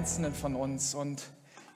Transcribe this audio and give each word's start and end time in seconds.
einzelnen 0.00 0.32
von 0.32 0.56
uns. 0.56 0.94
Und 0.94 1.24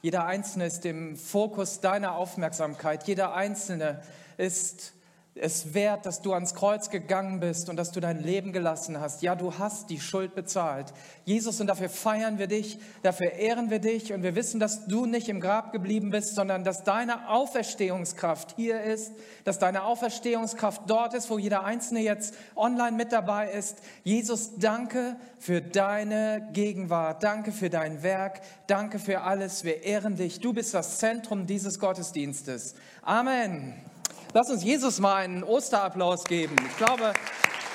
jeder 0.01 0.24
Einzelne 0.24 0.65
ist 0.65 0.87
im 0.87 1.15
Fokus 1.15 1.80
deiner 1.80 2.15
Aufmerksamkeit. 2.15 3.06
Jeder 3.06 3.34
Einzelne 3.34 4.01
ist 4.38 4.94
es 5.37 5.74
wert, 5.74 6.06
dass 6.06 6.23
du 6.23 6.33
ans 6.33 6.55
Kreuz 6.55 6.91
gegangen 6.91 7.41
bist 7.41 7.69
und 7.69 7.77
dass 7.77 7.91
du 7.91 7.98
dein 7.98 8.23
Leben 8.23 8.52
gelassen 8.52 9.01
hast. 9.01 9.20
Ja, 9.23 9.34
du 9.34 9.59
hast 9.59 9.91
die 9.91 9.98
Schuld 9.98 10.37
bezahlt. 10.37 10.93
Jesus, 11.24 11.60
und 11.60 11.66
dafür 11.66 11.88
feiern 11.88 12.38
wir 12.38 12.47
dich, 12.47 12.79
dafür 13.02 13.33
ehren 13.33 13.69
wir 13.69 13.80
dich 13.80 14.12
und 14.12 14.23
wir 14.23 14.37
wissen, 14.37 14.60
dass 14.60 14.87
du 14.87 15.07
nicht 15.07 15.29
im 15.29 15.41
Grab 15.41 15.73
geblieben 15.73 16.10
bist, 16.10 16.37
sondern 16.37 16.62
dass 16.62 16.85
deine 16.85 17.29
Auferstehungskraft 17.29 18.55
hier 18.55 18.80
ist, 18.82 19.12
dass 19.43 19.59
deine 19.59 19.82
Auferstehungskraft 19.82 20.82
dort 20.87 21.15
ist, 21.15 21.29
wo 21.30 21.38
jeder 21.38 21.65
Einzelne 21.65 22.01
jetzt 22.01 22.35
online 22.55 22.96
mit 22.96 23.10
dabei 23.10 23.51
ist. 23.51 23.79
Jesus, 24.05 24.52
danke 24.59 25.16
für 25.40 25.60
deine 25.60 26.49
Gegenwart, 26.52 27.24
danke 27.24 27.51
für 27.51 27.71
dein 27.71 28.05
Werk, 28.05 28.40
danke 28.68 29.01
für 29.01 29.23
alles. 29.23 29.65
Wir 29.65 29.82
ehren 29.82 30.15
dich. 30.15 30.38
Du 30.38 30.52
bist 30.52 30.74
das 30.74 30.99
Zentrum 30.99 31.46
dieses 31.46 31.80
Gottesdienstes. 31.80 32.77
Amen. 33.02 33.93
Lass 34.37 34.51
uns 34.51 34.65
Jesus 34.65 34.99
mal 34.99 35.15
einen 35.15 35.45
Osterapplaus 35.45 36.24
geben. 36.24 36.57
Ich 36.68 36.77
glaube, 36.77 37.13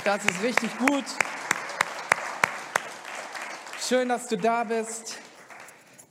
das 0.03 0.25
ist 0.25 0.43
richtig 0.43 0.77
gut. 0.77 1.05
Schön, 3.79 4.09
dass 4.09 4.27
du 4.27 4.35
da 4.35 4.65
bist. 4.65 5.19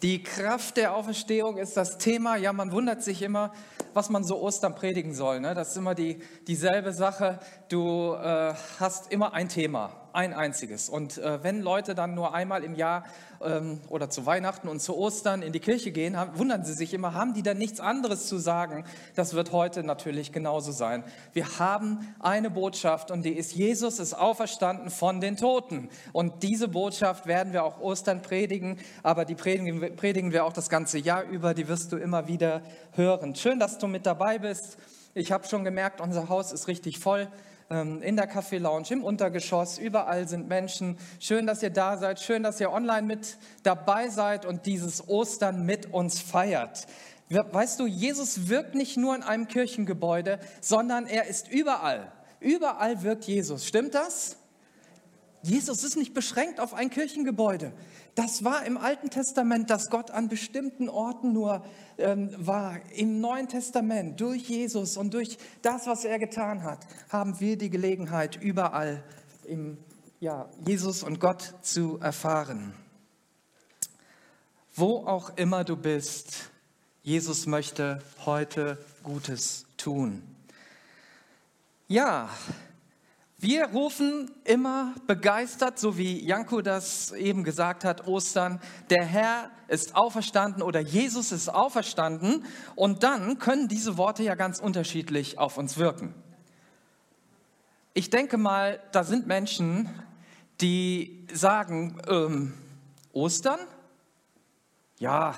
Die 0.01 0.23
Kraft 0.23 0.79
der 0.79 0.95
Auferstehung 0.95 1.59
ist 1.59 1.77
das 1.77 1.99
Thema. 1.99 2.37
Ja, 2.37 2.55
man 2.55 2.73
wundert 2.73 3.03
sich 3.03 3.21
immer, 3.21 3.53
was 3.93 4.09
man 4.09 4.25
so 4.25 4.41
Ostern 4.41 4.75
predigen 4.75 5.13
soll. 5.13 5.41
Ne? 5.41 5.55
Das 5.55 5.73
ist 5.73 5.77
immer 5.77 5.95
die, 5.95 6.23
dieselbe 6.47 6.95
Sache. 6.95 7.41
Du 7.69 8.15
äh, 8.15 8.55
hast 8.81 9.13
immer 9.13 9.35
ein 9.35 9.51
Thema, 9.51 9.98
ein 10.13 10.33
einziges. 10.35 10.89
Und 10.89 11.19
äh, 11.19 11.43
wenn 11.43 11.63
Leute 11.63 11.95
dann 11.95 12.15
nur 12.15 12.35
einmal 12.35 12.65
im 12.65 12.75
Jahr 12.75 13.05
ähm, 13.41 13.81
oder 13.89 14.11
zu 14.11 14.27
Weihnachten 14.27 14.69
und 14.69 14.81
zu 14.81 14.97
Ostern 14.97 15.43
in 15.43 15.53
die 15.53 15.61
Kirche 15.61 15.91
gehen, 15.91 16.17
haben, 16.17 16.39
wundern 16.39 16.65
sie 16.65 16.73
sich 16.73 16.95
immer, 16.95 17.15
haben 17.15 17.35
die 17.35 17.43
da 17.43 17.55
nichts 17.55 17.81
anderes 17.81 18.27
zu 18.27 18.39
sagen? 18.39 18.85
Das 19.15 19.35
wird 19.35 19.53
heute 19.53 19.83
natürlich 19.83 20.33
genauso 20.33 20.73
sein. 20.73 21.05
Wir 21.33 21.59
haben 21.59 22.15
eine 22.21 22.51
Botschaft 22.51 23.11
und 23.11 23.23
die 23.23 23.33
ist, 23.33 23.55
Jesus 23.55 23.99
ist 23.99 24.15
auferstanden 24.15 24.91
von 24.91 25.21
den 25.21 25.37
Toten. 25.37 25.89
Und 26.13 26.43
diese 26.43 26.69
Botschaft 26.69 27.27
werden 27.27 27.53
wir 27.53 27.65
auch 27.65 27.81
Ostern 27.81 28.23
predigen, 28.23 28.79
aber 29.03 29.25
die 29.25 29.35
predigen, 29.35 29.97
predigen 29.97 30.33
wir 30.33 30.45
auch 30.45 30.53
das 30.53 30.69
ganze 30.69 30.99
Jahr 30.99 31.23
über, 31.25 31.55
die 31.55 31.69
wirst 31.69 31.93
du 31.93 31.97
immer 31.97 32.29
wieder 32.29 32.63
hören. 32.93 33.35
Schön, 33.35 33.59
dass 33.59 33.79
du 33.79 33.87
mit 33.87 34.07
dabei 34.07 34.39
bist. 34.39 34.79
Ich 35.15 35.33
habe 35.33 35.47
schon 35.47 35.65
gemerkt, 35.65 36.01
unser 36.01 36.29
Haus 36.29 36.53
ist 36.53 36.69
richtig 36.69 36.99
voll. 36.99 37.29
Ähm, 37.71 38.01
in 38.01 38.17
der 38.17 38.31
Café 38.31 38.59
Lounge, 38.59 38.87
im 38.91 39.05
Untergeschoss, 39.05 39.79
überall 39.79 40.27
sind 40.27 40.49
Menschen. 40.49 40.97
Schön, 41.21 41.47
dass 41.47 41.63
ihr 41.63 41.69
da 41.69 41.99
seid, 41.99 42.19
schön, 42.19 42.43
dass 42.43 42.61
ihr 42.61 42.73
online 42.73 43.07
mit 43.07 43.37
dabei 43.63 44.09
seid 44.09 44.47
und 44.47 44.65
dieses 44.65 45.07
Ostern 45.07 45.67
mit 45.67 45.93
uns 45.93 46.19
feiert. 46.19 46.87
Weißt 47.29 47.79
du, 47.79 47.87
Jesus 47.87 48.49
wirkt 48.49 48.75
nicht 48.75 48.97
nur 48.97 49.15
in 49.15 49.23
einem 49.23 49.49
Kirchengebäude, 49.49 50.39
sondern 50.63 51.07
er 51.07 51.27
ist 51.27 51.49
überall. 51.49 52.11
Überall 52.41 53.03
wirkt 53.03 53.25
Jesus. 53.25 53.67
Stimmt 53.67 53.95
das? 53.95 54.38
Jesus 55.43 55.85
ist 55.85 55.97
nicht 55.97 56.15
beschränkt 56.15 56.61
auf 56.61 56.75
ein 56.75 56.91
Kirchengebäude. 56.91 57.73
Das 58.15 58.43
war 58.43 58.67
im 58.67 58.77
Alten 58.77 59.11
Testament, 59.11 59.71
dass 59.71 59.91
Gott 59.91 60.11
an 60.11 60.29
bestimmten 60.29 60.89
Orten 60.89 61.33
nur 61.33 61.65
ähm, 61.99 62.31
war. 62.37 62.81
Im 62.95 63.21
Neuen 63.21 63.49
Testament, 63.49 64.21
durch 64.21 64.49
Jesus 64.49 64.97
und 64.97 65.15
durch 65.15 65.39
das, 65.63 65.87
was 65.87 66.05
er 66.05 66.19
getan 66.19 66.65
hat, 66.65 66.81
haben 67.09 67.39
wir 67.39 67.57
die 67.57 67.71
Gelegenheit, 67.71 68.37
überall 68.43 69.05
im, 69.45 69.79
ja, 70.21 70.49
Jesus 70.67 71.03
und 71.03 71.21
Gott 71.21 71.55
zu 71.63 71.99
erfahren. 72.01 72.75
Wo 74.75 75.07
auch 75.07 75.37
immer 75.37 75.65
du 75.65 75.77
bist, 75.77 76.51
Jesus 77.03 77.47
möchte 77.47 78.03
heute 78.27 78.79
Gutes 79.03 79.67
tun. 79.77 80.23
Ja, 81.87 82.29
wir 83.41 83.67
rufen 83.67 84.33
immer 84.43 84.95
begeistert, 85.07 85.79
so 85.79 85.97
wie 85.97 86.27
Janko 86.27 86.61
das 86.61 87.13
eben 87.13 87.45
gesagt 87.45 87.85
hat, 87.85 88.09
Ostern, 88.09 88.61
der 88.91 89.05
Herr 89.05 89.53
ist 89.69 89.95
auferstanden 89.95 90.61
oder 90.61 90.81
Jesus 90.81 91.31
ist 91.31 91.49
auferstanden. 91.49 92.45
Und 92.75 93.05
dann 93.05 93.39
können 93.39 93.69
diese 93.69 93.97
Worte 93.97 94.25
ja 94.25 94.35
ganz 94.35 94.59
unterschiedlich 94.59 95.39
auf 95.39 95.57
uns 95.57 95.79
wirken. 95.79 96.15
Ich 97.95 98.11
denke 98.11 98.39
mal, 98.39 98.81
da 98.91 99.05
sind 99.05 99.29
Menschen, 99.29 99.89
die 100.61 101.25
sagen, 101.33 102.03
ähm, 102.09 102.55
Ostern? 103.13 103.61
Ja, 104.99 105.37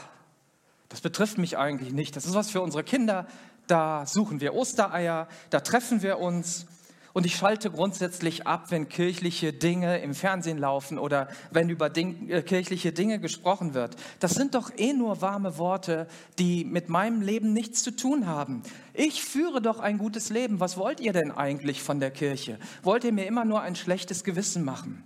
das 0.89 1.03
betrifft 1.03 1.37
mich 1.37 1.59
eigentlich 1.59 1.93
nicht. 1.93 2.17
Das 2.17 2.25
ist 2.25 2.33
was 2.33 2.51
für 2.51 2.63
unsere 2.63 2.83
Kinder. 2.83 3.27
Da 3.67 4.07
suchen 4.07 4.41
wir 4.41 4.55
Ostereier, 4.55 5.29
da 5.51 5.61
treffen 5.61 6.01
wir 6.01 6.19
uns. 6.19 6.67
Und 7.13 7.27
ich 7.27 7.35
schalte 7.35 7.71
grundsätzlich 7.71 8.47
ab, 8.47 8.67
wenn 8.71 8.89
kirchliche 8.89 9.53
Dinge 9.53 9.99
im 9.99 10.15
Fernsehen 10.15 10.59
laufen 10.59 10.97
oder 10.97 11.29
wenn 11.51 11.69
über 11.69 11.91
Ding, 11.91 12.29
äh, 12.29 12.43
kirchliche 12.43 12.93
Dinge 12.93 13.19
gesprochen 13.19 13.75
wird. 13.75 13.97
Das 14.21 14.35
sind 14.35 14.55
doch 14.55 14.71
eh 14.77 14.93
nur 14.93 15.21
warme 15.21 15.59
Worte, 15.59 16.07
die 16.39 16.65
mit 16.65 16.89
meinem 16.89 17.21
Leben 17.21 17.53
nichts 17.53 17.83
zu 17.83 17.91
tun 17.91 18.27
haben. 18.29 18.63
Ich 18.95 19.25
führe 19.25 19.61
doch 19.61 19.81
ein 19.81 19.99
gutes 19.99 20.31
Leben. 20.31 20.61
Was 20.61 20.77
wollt 20.77 21.01
ihr 21.01 21.13
denn 21.13 21.33
eigentlich 21.33 21.83
von 21.83 21.99
der 21.99 22.13
Kirche? 22.13 22.59
Wollt 22.83 23.03
ihr 23.03 23.13
mir 23.13 23.27
immer 23.27 23.45
nur 23.45 23.61
ein 23.61 23.75
schlechtes 23.75 24.23
Gewissen 24.23 24.65
machen? 24.65 25.03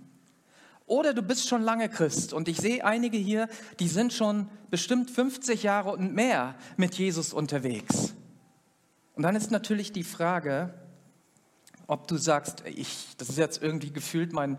Oder 0.85 1.15
du 1.15 1.23
bist 1.23 1.47
schon 1.47 1.63
lange 1.63 1.89
Christ 1.89 2.31
und 2.33 2.47
ich 2.47 2.57
sehe 2.57 2.85
einige 2.85 3.17
hier, 3.17 3.49
die 3.79 3.87
sind 3.87 4.13
schon 4.13 4.47
bestimmt 4.69 5.09
50 5.09 5.63
Jahre 5.63 5.91
und 5.91 6.13
mehr 6.13 6.53
mit 6.77 6.93
Jesus 6.93 7.33
unterwegs. 7.33 8.13
Und 9.15 9.23
dann 9.23 9.35
ist 9.35 9.49
natürlich 9.49 9.91
die 9.91 10.03
Frage, 10.03 10.73
ob 11.87 12.07
du 12.07 12.17
sagst, 12.17 12.63
ich, 12.65 13.15
das 13.17 13.29
ist 13.29 13.37
jetzt 13.37 13.61
irgendwie 13.61 13.91
gefühlt 13.91 14.33
mein 14.33 14.57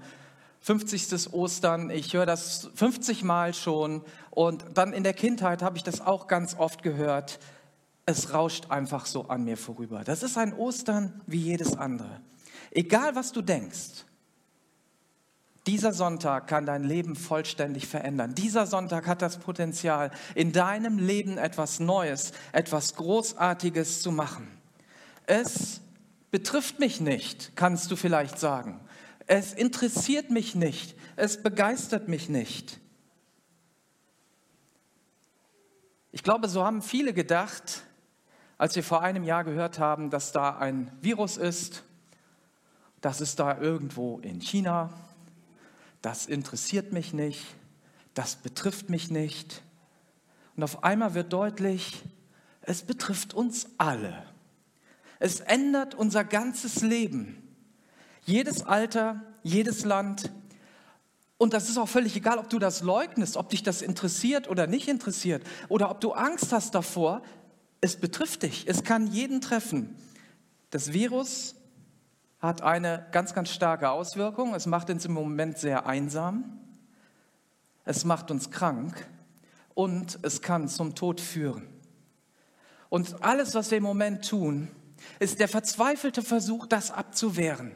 50. 0.60 1.32
Ostern, 1.32 1.90
ich 1.90 2.12
höre 2.14 2.26
das 2.26 2.70
50 2.74 3.22
Mal 3.22 3.54
schon 3.54 4.02
und 4.30 4.64
dann 4.74 4.92
in 4.92 5.04
der 5.04 5.14
Kindheit 5.14 5.62
habe 5.62 5.76
ich 5.76 5.84
das 5.84 6.00
auch 6.00 6.26
ganz 6.26 6.56
oft 6.58 6.82
gehört. 6.82 7.38
Es 8.04 8.32
rauscht 8.32 8.70
einfach 8.70 9.06
so 9.06 9.28
an 9.28 9.44
mir 9.44 9.56
vorüber. 9.56 10.02
Das 10.04 10.22
ist 10.22 10.36
ein 10.38 10.52
Ostern 10.54 11.20
wie 11.26 11.40
jedes 11.40 11.76
andere. 11.76 12.20
Egal 12.70 13.14
was 13.14 13.32
du 13.32 13.42
denkst, 13.42 14.04
dieser 15.66 15.92
Sonntag 15.92 16.46
kann 16.46 16.64
dein 16.64 16.84
Leben 16.84 17.16
vollständig 17.16 17.88
verändern. 17.88 18.34
Dieser 18.34 18.66
Sonntag 18.66 19.08
hat 19.08 19.20
das 19.20 19.38
Potenzial, 19.38 20.12
in 20.36 20.52
deinem 20.52 20.98
Leben 20.98 21.38
etwas 21.38 21.80
Neues, 21.80 22.32
etwas 22.52 22.94
Großartiges 22.94 24.00
zu 24.00 24.12
machen. 24.12 24.46
Es 25.26 25.80
betrifft 26.36 26.80
mich 26.80 27.00
nicht, 27.00 27.52
kannst 27.56 27.90
du 27.90 27.96
vielleicht 27.96 28.38
sagen. 28.38 28.78
Es 29.26 29.54
interessiert 29.54 30.30
mich 30.30 30.54
nicht, 30.54 30.94
es 31.16 31.42
begeistert 31.42 32.08
mich 32.08 32.28
nicht. 32.28 32.78
Ich 36.12 36.22
glaube, 36.22 36.50
so 36.50 36.62
haben 36.62 36.82
viele 36.82 37.14
gedacht, 37.14 37.84
als 38.58 38.76
wir 38.76 38.84
vor 38.84 39.00
einem 39.00 39.24
Jahr 39.24 39.44
gehört 39.44 39.78
haben, 39.78 40.10
dass 40.10 40.30
da 40.30 40.58
ein 40.58 40.92
Virus 41.00 41.38
ist, 41.38 41.84
das 43.00 43.22
ist 43.22 43.38
da 43.38 43.58
irgendwo 43.58 44.18
in 44.18 44.42
China, 44.42 44.92
das 46.02 46.26
interessiert 46.26 46.92
mich 46.92 47.14
nicht, 47.14 47.46
das 48.12 48.36
betrifft 48.36 48.90
mich 48.90 49.10
nicht. 49.10 49.62
Und 50.54 50.64
auf 50.64 50.84
einmal 50.84 51.14
wird 51.14 51.32
deutlich, 51.32 52.02
es 52.60 52.82
betrifft 52.82 53.32
uns 53.32 53.68
alle. 53.78 54.35
Es 55.18 55.40
ändert 55.40 55.94
unser 55.94 56.24
ganzes 56.24 56.82
Leben. 56.82 57.42
Jedes 58.24 58.62
Alter, 58.62 59.22
jedes 59.42 59.84
Land. 59.84 60.32
Und 61.38 61.52
das 61.52 61.68
ist 61.68 61.78
auch 61.78 61.88
völlig 61.88 62.16
egal, 62.16 62.38
ob 62.38 62.50
du 62.50 62.58
das 62.58 62.82
leugnest, 62.82 63.36
ob 63.36 63.50
dich 63.50 63.62
das 63.62 63.82
interessiert 63.82 64.48
oder 64.48 64.66
nicht 64.66 64.88
interessiert 64.88 65.42
oder 65.68 65.90
ob 65.90 66.00
du 66.00 66.12
Angst 66.12 66.52
hast 66.52 66.74
davor. 66.74 67.22
Es 67.80 67.96
betrifft 67.96 68.42
dich. 68.42 68.66
Es 68.66 68.84
kann 68.84 69.06
jeden 69.06 69.40
treffen. 69.40 69.96
Das 70.70 70.92
Virus 70.92 71.54
hat 72.40 72.62
eine 72.62 73.06
ganz, 73.12 73.34
ganz 73.34 73.50
starke 73.50 73.90
Auswirkung. 73.90 74.54
Es 74.54 74.66
macht 74.66 74.90
uns 74.90 75.04
im 75.04 75.12
Moment 75.12 75.58
sehr 75.58 75.86
einsam. 75.86 76.60
Es 77.84 78.04
macht 78.04 78.30
uns 78.30 78.50
krank 78.50 79.06
und 79.74 80.18
es 80.22 80.42
kann 80.42 80.68
zum 80.68 80.94
Tod 80.94 81.20
führen. 81.20 81.68
Und 82.88 83.22
alles, 83.22 83.54
was 83.54 83.70
wir 83.70 83.78
im 83.78 83.84
Moment 83.84 84.28
tun, 84.28 84.68
ist 85.18 85.40
der 85.40 85.48
verzweifelte 85.48 86.22
Versuch, 86.22 86.66
das 86.66 86.90
abzuwehren. 86.90 87.72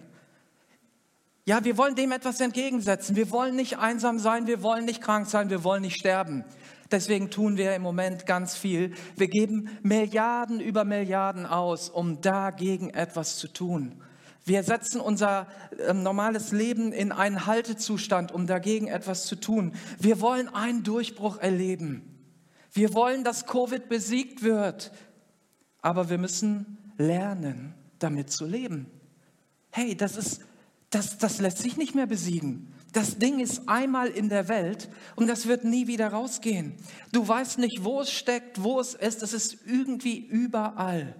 Ja, 1.46 1.64
wir 1.64 1.76
wollen 1.76 1.94
dem 1.94 2.12
etwas 2.12 2.40
entgegensetzen. 2.40 3.16
Wir 3.16 3.30
wollen 3.30 3.56
nicht 3.56 3.78
einsam 3.78 4.18
sein, 4.18 4.46
wir 4.46 4.62
wollen 4.62 4.84
nicht 4.84 5.00
krank 5.00 5.26
sein, 5.26 5.50
wir 5.50 5.64
wollen 5.64 5.82
nicht 5.82 5.96
sterben. 5.96 6.44
Deswegen 6.90 7.30
tun 7.30 7.56
wir 7.56 7.74
im 7.74 7.82
Moment 7.82 8.26
ganz 8.26 8.56
viel. 8.56 8.94
Wir 9.16 9.28
geben 9.28 9.68
Milliarden 9.82 10.60
über 10.60 10.84
Milliarden 10.84 11.46
aus, 11.46 11.88
um 11.88 12.20
dagegen 12.20 12.90
etwas 12.90 13.36
zu 13.38 13.48
tun. 13.48 14.02
Wir 14.44 14.62
setzen 14.64 15.00
unser 15.00 15.46
äh, 15.78 15.92
normales 15.92 16.50
Leben 16.50 16.92
in 16.92 17.12
einen 17.12 17.46
Haltezustand, 17.46 18.32
um 18.32 18.46
dagegen 18.46 18.88
etwas 18.88 19.26
zu 19.26 19.36
tun. 19.36 19.74
Wir 19.98 20.20
wollen 20.20 20.48
einen 20.48 20.82
Durchbruch 20.82 21.38
erleben. 21.38 22.02
Wir 22.72 22.94
wollen, 22.94 23.22
dass 23.22 23.46
Covid 23.46 23.88
besiegt 23.88 24.42
wird. 24.42 24.92
Aber 25.82 26.10
wir 26.10 26.18
müssen 26.18 26.78
lernen, 27.00 27.74
damit 27.98 28.30
zu 28.30 28.44
leben. 28.44 28.86
Hey, 29.72 29.96
das, 29.96 30.16
ist, 30.16 30.42
das, 30.90 31.18
das 31.18 31.40
lässt 31.40 31.58
sich 31.58 31.76
nicht 31.76 31.94
mehr 31.94 32.06
besiegen. 32.06 32.72
Das 32.92 33.18
Ding 33.18 33.38
ist 33.38 33.68
einmal 33.68 34.08
in 34.08 34.28
der 34.28 34.48
Welt 34.48 34.88
und 35.16 35.28
das 35.28 35.46
wird 35.46 35.64
nie 35.64 35.86
wieder 35.86 36.08
rausgehen. 36.08 36.74
Du 37.12 37.26
weißt 37.26 37.58
nicht, 37.58 37.84
wo 37.84 38.00
es 38.00 38.10
steckt, 38.10 38.62
wo 38.62 38.80
es 38.80 38.94
ist. 38.94 39.22
Es 39.22 39.32
ist 39.32 39.58
irgendwie 39.66 40.18
überall. 40.18 41.14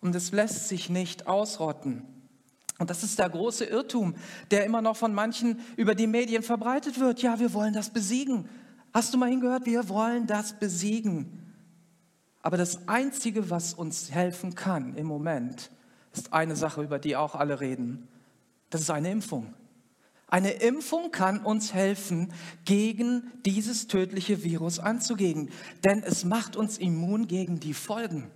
Und 0.00 0.14
es 0.14 0.32
lässt 0.32 0.68
sich 0.68 0.90
nicht 0.90 1.26
ausrotten. 1.26 2.02
Und 2.78 2.90
das 2.90 3.02
ist 3.02 3.18
der 3.18 3.30
große 3.30 3.64
Irrtum, 3.64 4.14
der 4.50 4.64
immer 4.64 4.82
noch 4.82 4.96
von 4.96 5.14
manchen 5.14 5.60
über 5.76 5.94
die 5.94 6.06
Medien 6.06 6.42
verbreitet 6.42 7.00
wird. 7.00 7.22
Ja, 7.22 7.38
wir 7.38 7.54
wollen 7.54 7.72
das 7.72 7.90
besiegen. 7.90 8.48
Hast 8.92 9.14
du 9.14 9.18
mal 9.18 9.30
hingehört? 9.30 9.64
Wir 9.64 9.88
wollen 9.88 10.26
das 10.26 10.58
besiegen. 10.58 11.45
Aber 12.46 12.56
das 12.56 12.86
Einzige, 12.86 13.50
was 13.50 13.74
uns 13.74 14.12
helfen 14.12 14.54
kann 14.54 14.94
im 14.94 15.08
Moment, 15.08 15.72
ist 16.12 16.32
eine 16.32 16.54
Sache, 16.54 16.80
über 16.80 17.00
die 17.00 17.16
auch 17.16 17.34
alle 17.34 17.58
reden. 17.58 18.06
Das 18.70 18.82
ist 18.82 18.90
eine 18.90 19.10
Impfung. 19.10 19.52
Eine 20.28 20.52
Impfung 20.52 21.10
kann 21.10 21.40
uns 21.44 21.74
helfen, 21.74 22.32
gegen 22.64 23.32
dieses 23.44 23.88
tödliche 23.88 24.44
Virus 24.44 24.78
anzugehen, 24.78 25.50
denn 25.82 26.04
es 26.04 26.24
macht 26.24 26.54
uns 26.54 26.78
immun 26.78 27.26
gegen 27.26 27.58
die 27.58 27.74
Folgen. 27.74 28.30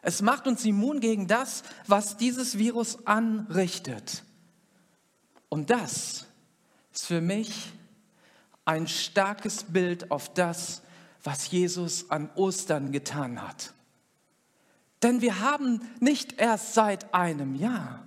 Es 0.00 0.22
macht 0.22 0.46
uns 0.46 0.64
immun 0.64 1.00
gegen 1.00 1.26
das, 1.26 1.64
was 1.88 2.16
dieses 2.16 2.56
Virus 2.56 3.04
anrichtet. 3.04 4.22
Und 5.48 5.70
das 5.70 6.28
ist 6.92 7.06
für 7.06 7.20
mich 7.20 7.72
ein 8.64 8.86
starkes 8.86 9.64
Bild 9.64 10.12
auf 10.12 10.32
das, 10.32 10.82
was 11.24 11.50
Jesus 11.50 12.10
an 12.10 12.30
Ostern 12.36 12.92
getan 12.92 13.42
hat. 13.42 13.72
Denn 15.02 15.20
wir 15.20 15.40
haben 15.40 15.80
nicht 16.00 16.40
erst 16.40 16.74
seit 16.74 17.12
einem 17.12 17.54
Jahr, 17.54 18.06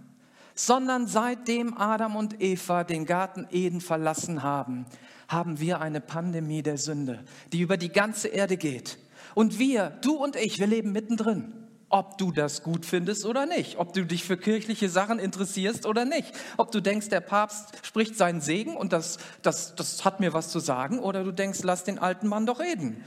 sondern 0.56 1.08
seitdem 1.08 1.78
Adam 1.78 2.16
und 2.16 2.42
Eva 2.42 2.84
den 2.84 3.06
Garten 3.06 3.48
Eden 3.52 3.82
verlassen 3.82 4.42
haben, 4.42 4.86
haben 5.28 5.60
wir 5.60 5.82
eine 5.82 6.02
Pandemie 6.02 6.64
der 6.64 6.78
Sünde, 6.78 7.24
die 7.52 7.62
über 7.62 7.78
die 7.78 7.92
ganze 7.92 8.30
Erde 8.30 8.58
geht. 8.58 8.98
Und 9.36 9.60
wir, 9.60 9.92
du 10.02 10.16
und 10.16 10.36
ich, 10.36 10.58
wir 10.58 10.68
leben 10.68 10.92
mittendrin. 10.92 11.67
Ob 11.90 12.18
du 12.18 12.32
das 12.32 12.64
gut 12.64 12.86
findest 12.86 13.26
oder 13.26 13.46
nicht, 13.46 13.78
ob 13.78 13.94
du 13.94 14.06
dich 14.06 14.24
für 14.26 14.38
kirchliche 14.38 14.90
Sachen 14.90 15.20
interessierst 15.20 15.86
oder 15.86 16.04
nicht, 16.04 16.34
ob 16.58 16.72
du 16.72 16.82
denkst, 16.82 17.10
der 17.10 17.22
Papst 17.22 17.70
spricht 17.84 18.18
seinen 18.18 18.42
Segen 18.42 18.76
und 18.76 18.92
das, 18.92 19.18
das, 19.42 19.74
das 19.76 20.04
hat 20.04 20.20
mir 20.20 20.34
was 20.34 20.50
zu 20.50 20.60
sagen, 20.60 21.00
oder 21.00 21.24
du 21.24 21.32
denkst, 21.32 21.60
lass 21.64 21.86
den 21.86 21.98
alten 21.98 22.28
Mann 22.28 22.46
doch 22.46 22.60
reden. 22.60 23.04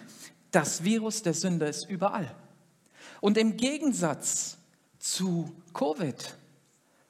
Das 0.50 0.82
Virus 0.82 1.22
der 1.22 1.34
Sünde 1.34 1.66
ist 1.66 1.88
überall. 1.90 2.34
Und 3.20 3.36
im 3.36 3.58
Gegensatz 3.58 4.56
zu 4.98 5.52
Covid 5.74 6.36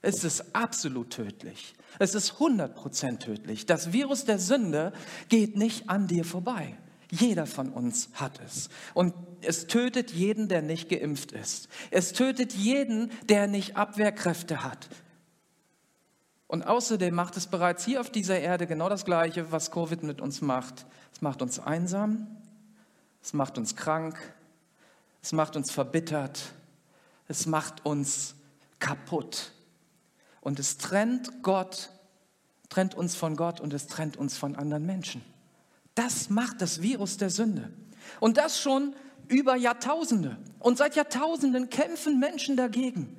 es 0.03 0.25
ist 0.25 0.55
absolut 0.55 1.11
tödlich. 1.11 1.75
Es 1.99 2.15
ist 2.15 2.35
100% 2.35 3.19
tödlich. 3.19 3.67
Das 3.67 3.93
Virus 3.93 4.25
der 4.25 4.39
Sünde 4.39 4.93
geht 5.29 5.57
nicht 5.57 5.91
an 5.91 6.07
dir 6.07 6.25
vorbei. 6.25 6.79
Jeder 7.11 7.47
von 7.47 7.71
uns 7.71 8.09
hat 8.15 8.41
es. 8.45 8.69
Und 8.95 9.15
es 9.43 9.67
tötet 9.67 10.13
jeden, 10.13 10.49
der 10.49 10.63
nicht 10.63 10.89
geimpft 10.89 11.33
ist. 11.33 11.69
Es 11.91 12.13
tötet 12.13 12.53
jeden, 12.53 13.11
der 13.29 13.47
nicht 13.47 13.77
Abwehrkräfte 13.77 14.63
hat. 14.63 14.89
Und 16.47 16.65
außerdem 16.65 17.15
macht 17.15 17.37
es 17.37 17.47
bereits 17.47 17.85
hier 17.85 18.01
auf 18.01 18.11
dieser 18.11 18.39
Erde 18.41 18.67
genau 18.67 18.89
das 18.89 19.05
Gleiche, 19.05 19.53
was 19.53 19.71
Covid 19.71 20.03
mit 20.03 20.21
uns 20.21 20.41
macht. 20.41 20.87
Es 21.13 21.21
macht 21.21 21.43
uns 21.43 21.59
einsam, 21.59 22.27
es 23.23 23.33
macht 23.33 23.57
uns 23.57 23.77
krank, 23.77 24.19
es 25.23 25.33
macht 25.33 25.55
uns 25.57 25.71
verbittert, 25.71 26.53
es 27.29 27.47
macht 27.47 27.85
uns 27.87 28.35
kaputt. 28.81 29.53
Und 30.41 30.59
es 30.59 30.79
trennt 30.79 31.43
Gott, 31.43 31.91
trennt 32.69 32.95
uns 32.95 33.15
von 33.15 33.37
Gott 33.37 33.61
und 33.61 33.73
es 33.73 33.87
trennt 33.87 34.17
uns 34.17 34.37
von 34.37 34.57
anderen 34.57 34.87
Menschen. 34.87 35.23
Das 36.01 36.31
macht 36.31 36.63
das 36.63 36.81
Virus 36.81 37.19
der 37.19 37.29
Sünde. 37.29 37.69
Und 38.21 38.39
das 38.39 38.59
schon 38.59 38.95
über 39.29 39.55
Jahrtausende. 39.55 40.39
Und 40.59 40.79
seit 40.79 40.97
Jahrtausenden 40.97 41.69
kämpfen 41.69 42.19
Menschen 42.19 42.57
dagegen. 42.57 43.15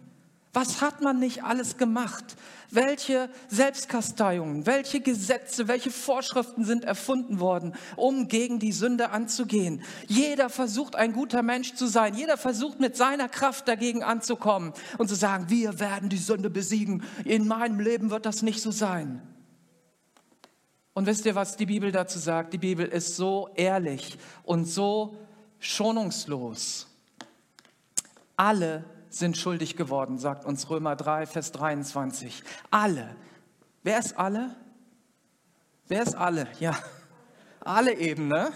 Was 0.51 0.81
hat 0.81 1.00
man 1.00 1.19
nicht 1.19 1.44
alles 1.44 1.78
gemacht? 1.78 2.36
Welche 2.72 3.30
Selbstkasteiungen, 3.50 4.66
welche 4.66 5.00
Gesetze, 5.00 5.68
welche 5.68 5.92
Vorschriften 5.92 6.66
sind 6.66 6.83
erfunden 6.83 7.39
worden, 7.39 7.75
um 7.98 8.28
gegen 8.28 8.57
die 8.57 8.72
Sünde 8.72 9.12
anzugehen? 9.12 9.83
Jeder 10.07 10.50
versucht, 10.50 10.95
ein 10.95 11.13
guter 11.13 11.44
Mensch 11.44 11.75
zu 11.75 11.86
sein. 11.86 12.16
Jeder 12.16 12.36
versucht, 12.36 12.80
mit 12.80 12.98
seiner 12.98 13.30
Kraft 13.30 13.68
dagegen 13.68 14.01
anzukommen 14.01 14.74
und 14.98 15.07
zu 15.07 15.16
sagen, 15.16 15.51
wir 15.51 15.80
werden 15.80 16.10
die 16.10 16.18
Sünde 16.18 16.50
besiegen. 16.50 17.04
In 17.25 17.48
meinem 17.48 17.80
Leben 17.80 18.10
wird 18.10 18.25
das 18.25 18.42
nicht 18.42 18.60
so 18.60 18.72
sein. 18.72 19.22
Und 20.94 21.06
wisst 21.06 21.26
ihr, 21.26 21.36
was 21.36 21.56
die 21.56 21.66
Bibel 21.66 21.92
dazu 21.92 22.20
sagt? 22.20 22.54
Die 22.54 22.58
Bibel 22.58 22.86
ist 22.86 23.16
so 23.16 23.50
ehrlich 23.56 24.18
und 24.44 24.66
so 24.66 25.18
schonungslos. 25.60 26.88
Alle 28.36 28.83
sind 29.10 29.38
schuldig 29.38 29.78
geworden, 29.78 30.18
sagt 30.18 30.45
uns 30.45 30.69
Römer 30.69 30.95
3, 30.95 31.26
Vers 31.26 31.52
23. 31.52 32.44
Alle. 32.71 33.16
Wer 33.83 34.00
ist 34.00 34.18
alle? 34.18 34.56
Wer 35.88 36.04
ist 36.04 36.16
alle? 36.16 36.48
Ja, 36.60 36.78
alle 37.60 37.94
eben, 37.94 38.28
ne? 38.28 38.52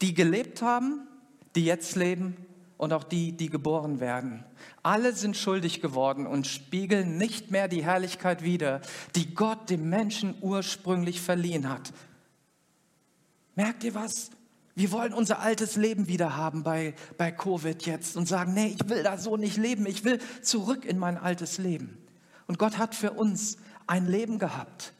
Die 0.00 0.14
gelebt 0.14 0.62
haben, 0.62 1.06
die 1.54 1.64
jetzt 1.64 1.94
leben 1.96 2.36
und 2.76 2.92
auch 2.92 3.04
die, 3.04 3.32
die 3.32 3.50
geboren 3.50 4.00
werden. 4.00 4.44
Alle 4.82 5.12
sind 5.12 5.36
schuldig 5.36 5.80
geworden 5.80 6.26
und 6.26 6.46
spiegeln 6.46 7.16
nicht 7.16 7.50
mehr 7.50 7.68
die 7.68 7.84
Herrlichkeit 7.84 8.42
wider, 8.42 8.80
die 9.14 9.34
Gott 9.34 9.70
dem 9.70 9.88
Menschen 9.88 10.34
ursprünglich 10.40 11.20
verliehen 11.20 11.68
hat. 11.68 11.92
Merkt 13.54 13.84
ihr 13.84 13.94
was? 13.94 14.30
Wir 14.74 14.90
wollen 14.90 15.14
unser 15.14 15.38
altes 15.38 15.76
Leben 15.76 16.08
wieder 16.08 16.36
haben 16.36 16.64
bei, 16.64 16.94
bei 17.16 17.30
Covid 17.30 17.86
jetzt 17.86 18.16
und 18.16 18.26
sagen, 18.26 18.54
nee, 18.54 18.76
ich 18.78 18.88
will 18.88 19.04
da 19.04 19.16
so 19.18 19.36
nicht 19.36 19.56
leben, 19.56 19.86
ich 19.86 20.04
will 20.04 20.18
zurück 20.42 20.84
in 20.84 20.98
mein 20.98 21.16
altes 21.16 21.58
Leben. 21.58 22.04
Und 22.48 22.58
Gott 22.58 22.78
hat 22.78 22.94
für 22.94 23.12
uns 23.12 23.56
ein 23.86 24.06
Leben 24.06 24.38
gehabt, 24.38 24.92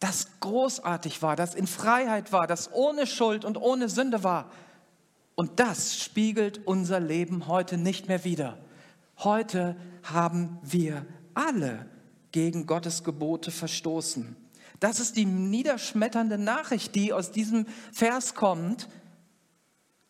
das 0.00 0.26
großartig 0.40 1.22
war, 1.22 1.36
das 1.36 1.54
in 1.54 1.66
Freiheit 1.66 2.32
war, 2.32 2.46
das 2.46 2.72
ohne 2.72 3.06
Schuld 3.06 3.44
und 3.44 3.56
ohne 3.56 3.88
Sünde 3.88 4.24
war. 4.24 4.50
Und 5.34 5.58
das 5.60 5.98
spiegelt 5.98 6.66
unser 6.66 7.00
Leben 7.00 7.48
heute 7.48 7.76
nicht 7.76 8.08
mehr 8.08 8.24
wider. 8.24 8.58
Heute 9.18 9.76
haben 10.02 10.58
wir 10.62 11.06
alle 11.34 11.86
gegen 12.32 12.66
Gottes 12.66 13.04
Gebote 13.04 13.50
verstoßen. 13.50 14.36
Das 14.80 15.00
ist 15.00 15.16
die 15.16 15.24
niederschmetternde 15.24 16.38
Nachricht, 16.38 16.94
die 16.94 17.12
aus 17.12 17.30
diesem 17.30 17.66
Vers 17.92 18.34
kommt, 18.34 18.88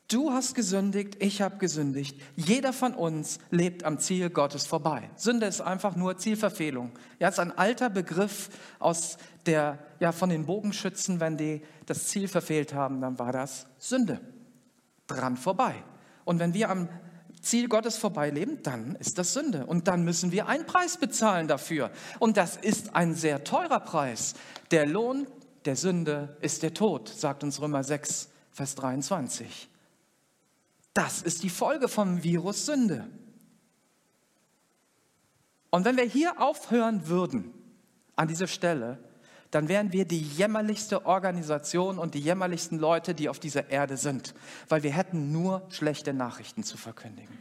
Du 0.09 0.33
hast 0.33 0.55
gesündigt, 0.55 1.17
ich 1.21 1.41
habe 1.41 1.57
gesündigt. 1.57 2.21
Jeder 2.37 2.75
von 2.75 2.93
uns 2.95 3.39
lebt 3.51 3.85
am 3.85 3.99
Ziel 3.99 4.29
Gottes 4.29 4.67
vorbei. 4.67 5.11
Sünde 5.17 5.47
ist 5.47 5.63
einfach 5.63 5.97
nur 5.97 6.19
Zielverfehlung. 6.19 6.93
Ja, 7.19 7.29
ist 7.29 7.39
ein 7.39 7.57
alter 7.57 7.89
Begriff 7.89 8.51
aus 8.79 9.17
der, 9.47 9.79
ja, 10.01 10.13
von 10.13 10.29
den 10.29 10.45
Bogenschützen, 10.45 11.21
wenn 11.21 11.39
die 11.39 11.63
das 11.87 12.09
Ziel 12.09 12.29
verfehlt 12.29 12.75
haben, 12.75 13.01
dann 13.01 13.19
war 13.19 13.33
das 13.33 13.67
Sünde. 13.79 14.21
Dran 15.07 15.37
vorbei. 15.37 15.75
Und 16.25 16.39
wenn 16.39 16.55
wir 16.55 16.71
am 16.71 16.89
Ziel 17.41 17.69
Gottes 17.69 17.97
vorbeileben, 17.97 18.63
dann 18.63 18.97
ist 18.97 19.19
das 19.19 19.35
Sünde. 19.35 19.67
Und 19.67 19.87
dann 19.87 20.05
müssen 20.05 20.33
wir 20.33 20.49
einen 20.49 20.67
Preis 20.67 20.97
bezahlen 20.97 21.47
dafür. 21.47 21.91
Und 22.19 22.37
das 22.37 22.57
ist 22.57 22.95
ein 22.95 23.15
sehr 23.15 23.45
teurer 23.45 23.81
Preis. 23.81 24.35
Der 24.71 24.87
Lohn 24.87 25.27
der 25.65 25.77
Sünde 25.77 26.37
ist 26.41 26.63
der 26.63 26.75
Tod, 26.75 27.09
sagt 27.09 27.43
uns 27.43 27.61
Römer 27.61 27.85
6, 27.85 28.29
Vers 28.51 28.75
23. 28.77 29.69
Das 30.95 31.23
ist 31.23 31.43
die 31.43 31.51
Folge 31.51 31.89
vom 31.89 32.23
Virus 32.23 32.67
Sünde. 32.67 33.09
Und 35.71 35.85
wenn 35.85 35.97
wir 35.97 36.05
hier 36.05 36.41
aufhören 36.41 37.09
würden, 37.09 37.53
an 38.17 38.29
dieser 38.29 38.47
Stelle, 38.47 38.99
dann 39.55 39.69
wären 39.69 39.93
wir 39.93 40.05
die 40.05 40.21
jämmerlichste 40.21 41.07
Organisation 41.07 41.99
und 41.99 42.15
die 42.15 42.21
jämmerlichsten 42.21 42.79
Leute, 42.79 43.15
die 43.15 43.29
auf 43.29 43.39
dieser 43.39 43.71
Erde 43.71 43.97
sind, 43.97 44.35
weil 44.69 44.83
wir 44.83 44.91
hätten 44.91 45.31
nur 45.31 45.63
schlechte 45.71 46.13
Nachrichten 46.13 46.65
zu 46.65 46.77
verkündigen. 46.77 47.39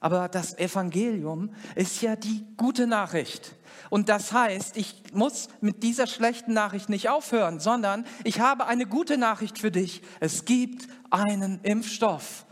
Aber 0.00 0.28
das 0.28 0.58
Evangelium 0.58 1.54
ist 1.76 2.02
ja 2.02 2.16
die 2.16 2.44
gute 2.56 2.88
Nachricht. 2.88 3.54
Und 3.88 4.08
das 4.08 4.32
heißt, 4.32 4.76
ich 4.76 5.00
muss 5.12 5.48
mit 5.60 5.84
dieser 5.84 6.08
schlechten 6.08 6.52
Nachricht 6.52 6.88
nicht 6.88 7.08
aufhören, 7.08 7.60
sondern 7.60 8.04
ich 8.24 8.40
habe 8.40 8.66
eine 8.66 8.86
gute 8.86 9.16
Nachricht 9.16 9.60
für 9.60 9.70
dich. 9.70 10.02
Es 10.18 10.44
gibt 10.44 10.88
einen 11.10 11.60
Impfstoff. 11.62 12.44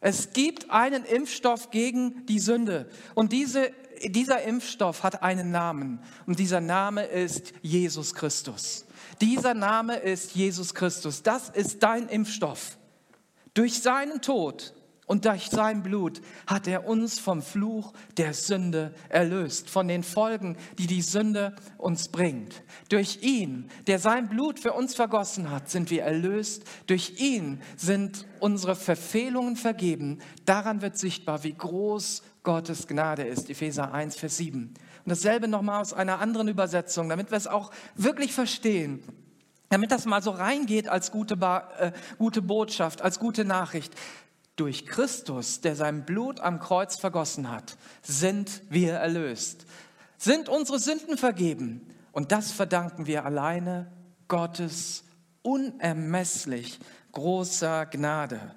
Es 0.00 0.32
gibt 0.32 0.70
einen 0.70 1.04
Impfstoff 1.04 1.70
gegen 1.70 2.24
die 2.24 2.38
Sünde. 2.38 2.88
Und 3.14 3.32
diese 3.32 3.70
dieser 4.02 4.42
Impfstoff 4.42 5.02
hat 5.02 5.22
einen 5.22 5.50
Namen 5.50 6.00
und 6.26 6.38
dieser 6.38 6.60
Name 6.60 7.04
ist 7.04 7.52
Jesus 7.62 8.14
Christus. 8.14 8.86
Dieser 9.20 9.54
Name 9.54 9.96
ist 9.96 10.34
Jesus 10.34 10.74
Christus. 10.74 11.22
Das 11.22 11.48
ist 11.50 11.82
dein 11.82 12.08
Impfstoff. 12.08 12.78
Durch 13.54 13.82
seinen 13.82 14.22
Tod 14.22 14.74
und 15.10 15.24
durch 15.24 15.50
sein 15.50 15.82
Blut 15.82 16.22
hat 16.46 16.68
er 16.68 16.86
uns 16.86 17.18
vom 17.18 17.42
Fluch 17.42 17.92
der 18.16 18.32
Sünde 18.32 18.94
erlöst, 19.08 19.68
von 19.68 19.88
den 19.88 20.04
Folgen, 20.04 20.56
die 20.78 20.86
die 20.86 21.02
Sünde 21.02 21.56
uns 21.78 22.08
bringt. 22.08 22.62
Durch 22.90 23.18
ihn, 23.20 23.68
der 23.88 23.98
sein 23.98 24.28
Blut 24.28 24.60
für 24.60 24.72
uns 24.72 24.94
vergossen 24.94 25.50
hat, 25.50 25.68
sind 25.68 25.90
wir 25.90 26.04
erlöst. 26.04 26.62
Durch 26.86 27.20
ihn 27.20 27.60
sind 27.76 28.24
unsere 28.38 28.76
Verfehlungen 28.76 29.56
vergeben. 29.56 30.20
Daran 30.44 30.80
wird 30.80 30.96
sichtbar, 30.96 31.42
wie 31.42 31.54
groß 31.54 32.22
Gottes 32.42 32.86
Gnade 32.86 33.22
ist. 33.22 33.50
Epheser 33.50 33.92
1, 33.92 34.16
Vers 34.16 34.36
7. 34.38 34.74
Und 35.04 35.10
dasselbe 35.10 35.48
nochmal 35.48 35.80
aus 35.80 35.92
einer 35.92 36.20
anderen 36.20 36.48
Übersetzung, 36.48 37.08
damit 37.08 37.30
wir 37.30 37.38
es 37.38 37.46
auch 37.46 37.70
wirklich 37.96 38.32
verstehen 38.32 39.02
damit 39.70 39.92
das 39.92 40.04
mal 40.04 40.20
so 40.20 40.32
reingeht 40.32 40.88
als 40.88 41.12
gute, 41.12 41.34
äh, 41.78 41.92
gute 42.18 42.42
Botschaft, 42.42 43.02
als 43.02 43.18
gute 43.18 43.44
Nachricht 43.44 43.94
durch 44.56 44.84
Christus, 44.84 45.60
der 45.62 45.76
sein 45.76 46.04
Blut 46.04 46.40
am 46.40 46.58
Kreuz 46.58 46.98
vergossen 46.98 47.50
hat, 47.50 47.78
sind 48.02 48.62
wir 48.68 48.94
erlöst, 48.94 49.64
sind 50.18 50.48
unsere 50.48 50.78
Sünden 50.78 51.16
vergeben. 51.16 51.86
Und 52.12 52.32
das 52.32 52.50
verdanken 52.50 53.06
wir 53.06 53.24
alleine 53.24 53.90
Gottes 54.26 55.04
unermesslich 55.42 56.80
großer 57.12 57.86
Gnade. 57.86 58.54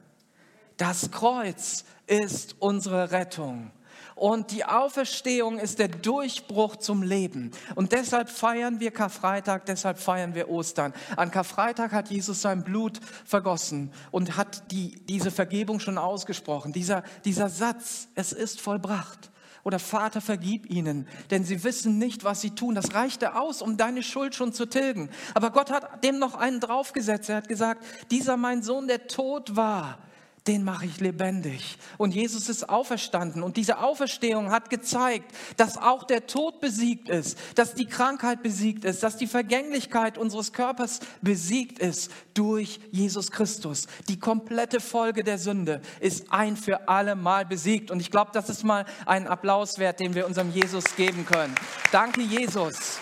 Das 0.77 1.11
Kreuz 1.11 1.85
ist 2.07 2.55
unsere 2.59 3.11
Rettung. 3.11 3.71
Und 4.15 4.51
die 4.51 4.63
Auferstehung 4.63 5.57
ist 5.57 5.79
der 5.79 5.87
Durchbruch 5.87 6.75
zum 6.75 7.01
Leben. 7.01 7.51
Und 7.75 7.91
deshalb 7.91 8.29
feiern 8.29 8.79
wir 8.79 8.91
Karfreitag, 8.91 9.65
deshalb 9.65 9.97
feiern 9.97 10.35
wir 10.35 10.49
Ostern. 10.49 10.93
An 11.17 11.31
Karfreitag 11.31 11.91
hat 11.91 12.09
Jesus 12.09 12.41
sein 12.41 12.63
Blut 12.63 12.99
vergossen 13.25 13.91
und 14.11 14.37
hat 14.37 14.71
die, 14.71 15.03
diese 15.05 15.31
Vergebung 15.31 15.79
schon 15.79 15.97
ausgesprochen. 15.97 16.73
Dieser, 16.73 17.03
dieser 17.25 17.49
Satz, 17.49 18.07
es 18.15 18.33
ist 18.33 18.61
vollbracht. 18.61 19.31
Oder 19.63 19.79
Vater, 19.79 20.19
vergib 20.19 20.69
ihnen, 20.69 21.07
denn 21.31 21.45
sie 21.45 21.63
wissen 21.63 21.97
nicht, 21.97 22.25
was 22.25 22.41
sie 22.41 22.51
tun. 22.51 22.75
Das 22.75 22.93
reichte 22.93 23.35
aus, 23.35 23.61
um 23.61 23.77
deine 23.77 24.03
Schuld 24.03 24.35
schon 24.35 24.51
zu 24.51 24.65
tilgen. 24.65 25.09
Aber 25.33 25.51
Gott 25.51 25.71
hat 25.71 26.03
dem 26.03 26.19
noch 26.19 26.35
einen 26.35 26.59
draufgesetzt. 26.59 27.29
Er 27.29 27.37
hat 27.37 27.47
gesagt, 27.47 27.83
dieser 28.11 28.35
mein 28.35 28.61
Sohn, 28.61 28.89
der 28.89 29.07
tot 29.07 29.55
war, 29.55 29.99
den 30.47 30.65
mache 30.65 30.85
ich 30.85 30.99
lebendig. 30.99 31.77
Und 31.97 32.13
Jesus 32.13 32.49
ist 32.49 32.67
auferstanden. 32.67 33.43
Und 33.43 33.55
diese 33.55 33.77
Auferstehung 33.77 34.51
hat 34.51 34.69
gezeigt, 34.69 35.33
dass 35.55 35.77
auch 35.77 36.03
der 36.03 36.27
Tod 36.27 36.59
besiegt 36.59 37.07
ist, 37.07 37.37
dass 37.55 37.75
die 37.75 37.85
Krankheit 37.85 38.43
besiegt 38.43 38.83
ist, 38.83 39.03
dass 39.03 39.15
die 39.15 39.27
Vergänglichkeit 39.27 40.17
unseres 40.17 40.51
Körpers 40.51 40.99
besiegt 41.21 41.79
ist 41.79 42.11
durch 42.33 42.81
Jesus 42.91 43.31
Christus. 43.31 43.87
Die 44.09 44.19
komplette 44.19 44.81
Folge 44.81 45.23
der 45.23 45.37
Sünde 45.37 45.81
ist 46.01 46.25
ein 46.29 46.57
für 46.57 46.89
alle 46.89 47.15
Mal 47.15 47.45
besiegt. 47.45 47.89
Und 47.89 48.01
ich 48.01 48.11
glaube, 48.11 48.31
das 48.33 48.49
ist 48.49 48.65
mal 48.65 48.85
ein 49.05 49.27
Applaus 49.27 49.77
wert, 49.77 50.01
den 50.01 50.13
wir 50.13 50.27
unserem 50.27 50.51
Jesus 50.51 50.83
geben 50.97 51.25
können. 51.25 51.55
Danke, 51.93 52.21
Jesus. 52.21 52.99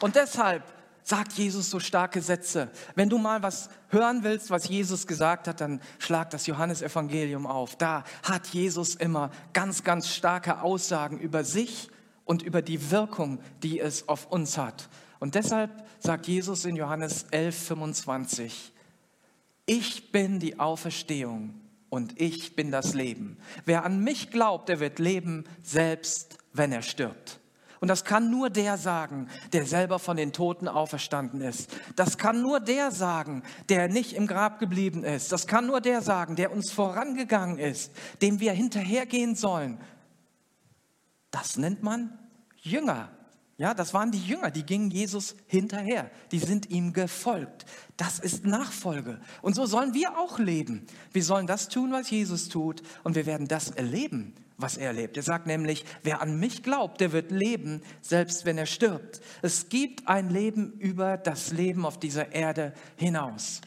Und 0.00 0.16
deshalb 0.16 0.64
sagt 1.10 1.32
Jesus 1.32 1.70
so 1.70 1.80
starke 1.80 2.22
Sätze. 2.22 2.70
Wenn 2.94 3.08
du 3.08 3.18
mal 3.18 3.42
was 3.42 3.68
hören 3.88 4.22
willst, 4.22 4.48
was 4.50 4.68
Jesus 4.68 5.08
gesagt 5.08 5.48
hat, 5.48 5.60
dann 5.60 5.80
schlag 5.98 6.30
das 6.30 6.46
Johannesevangelium 6.46 7.48
auf. 7.48 7.76
Da 7.76 8.04
hat 8.22 8.46
Jesus 8.46 8.94
immer 8.94 9.30
ganz, 9.52 9.82
ganz 9.82 10.08
starke 10.08 10.62
Aussagen 10.62 11.18
über 11.18 11.42
sich 11.42 11.90
und 12.24 12.42
über 12.42 12.62
die 12.62 12.92
Wirkung, 12.92 13.40
die 13.64 13.80
es 13.80 14.08
auf 14.08 14.26
uns 14.30 14.56
hat. 14.56 14.88
Und 15.18 15.34
deshalb 15.34 15.84
sagt 15.98 16.28
Jesus 16.28 16.64
in 16.64 16.76
Johannes 16.76 17.26
11, 17.32 17.58
25, 17.58 18.72
ich 19.66 20.12
bin 20.12 20.38
die 20.38 20.60
Auferstehung 20.60 21.60
und 21.88 22.20
ich 22.20 22.54
bin 22.54 22.70
das 22.70 22.94
Leben. 22.94 23.36
Wer 23.64 23.84
an 23.84 24.04
mich 24.04 24.30
glaubt, 24.30 24.68
der 24.68 24.78
wird 24.78 25.00
leben, 25.00 25.42
selbst 25.60 26.38
wenn 26.52 26.70
er 26.70 26.82
stirbt. 26.82 27.39
Und 27.80 27.88
das 27.88 28.04
kann 28.04 28.30
nur 28.30 28.50
der 28.50 28.76
sagen, 28.76 29.28
der 29.54 29.64
selber 29.64 29.98
von 29.98 30.18
den 30.18 30.32
Toten 30.32 30.68
auferstanden 30.68 31.40
ist. 31.40 31.74
Das 31.96 32.18
kann 32.18 32.42
nur 32.42 32.60
der 32.60 32.90
sagen, 32.90 33.42
der 33.70 33.88
nicht 33.88 34.12
im 34.12 34.26
Grab 34.26 34.58
geblieben 34.58 35.02
ist. 35.02 35.32
Das 35.32 35.46
kann 35.46 35.66
nur 35.66 35.80
der 35.80 36.02
sagen, 36.02 36.36
der 36.36 36.52
uns 36.52 36.70
vorangegangen 36.70 37.58
ist, 37.58 37.92
dem 38.20 38.38
wir 38.38 38.52
hinterhergehen 38.52 39.34
sollen. 39.34 39.80
Das 41.30 41.56
nennt 41.56 41.82
man 41.82 42.18
Jünger. 42.56 43.10
Ja, 43.56 43.74
das 43.74 43.92
waren 43.92 44.10
die 44.10 44.24
Jünger, 44.24 44.50
die 44.50 44.64
gingen 44.64 44.90
Jesus 44.90 45.36
hinterher. 45.46 46.10
Die 46.32 46.38
sind 46.38 46.70
ihm 46.70 46.92
gefolgt. 46.92 47.66
Das 47.96 48.18
ist 48.18 48.44
Nachfolge. 48.44 49.20
Und 49.42 49.54
so 49.54 49.66
sollen 49.66 49.94
wir 49.94 50.18
auch 50.18 50.38
leben. 50.38 50.86
Wir 51.12 51.22
sollen 51.22 51.46
das 51.46 51.68
tun, 51.68 51.92
was 51.92 52.10
Jesus 52.10 52.48
tut. 52.48 52.82
Und 53.04 53.16
wir 53.16 53.26
werden 53.26 53.48
das 53.48 53.70
erleben, 53.70 54.34
was 54.62 54.76
er 54.76 54.92
lebt. 54.92 55.16
Er 55.16 55.22
sagt 55.22 55.46
nämlich, 55.46 55.84
wer 56.02 56.22
an 56.22 56.38
mich 56.38 56.62
glaubt, 56.62 57.00
der 57.00 57.12
wird 57.12 57.30
leben, 57.30 57.82
selbst 58.00 58.44
wenn 58.44 58.58
er 58.58 58.66
stirbt. 58.66 59.20
Es 59.42 59.68
gibt 59.68 60.08
ein 60.08 60.30
Leben 60.30 60.72
über 60.78 61.16
das 61.16 61.52
Leben 61.52 61.84
auf 61.84 61.98
dieser 61.98 62.32
Erde 62.32 62.72
hinaus. 62.96 63.60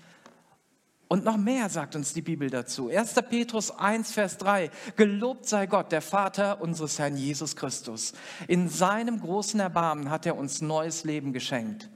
Und 1.13 1.25
noch 1.25 1.37
mehr 1.37 1.69
sagt 1.69 1.95
uns 1.95 2.13
die 2.13 2.23
Bibel 2.23 2.49
dazu. 2.49 2.89
1. 2.89 3.13
Petrus 3.29 3.69
1, 3.69 4.11
Vers 4.11 4.39
3. 4.39 4.71
Gelobt 4.95 5.47
sei 5.47 5.67
Gott, 5.67 5.91
der 5.91 6.01
Vater 6.01 6.59
unseres 6.59 6.97
Herrn 6.97 7.17
Jesus 7.17 7.55
Christus. 7.55 8.13
In 8.47 8.67
seinem 8.67 9.19
großen 9.19 9.59
Erbarmen 9.59 10.09
hat 10.09 10.25
er 10.25 10.35
uns 10.35 10.61
neues 10.61 11.03
Leben 11.03 11.31
geschenkt. 11.31 11.89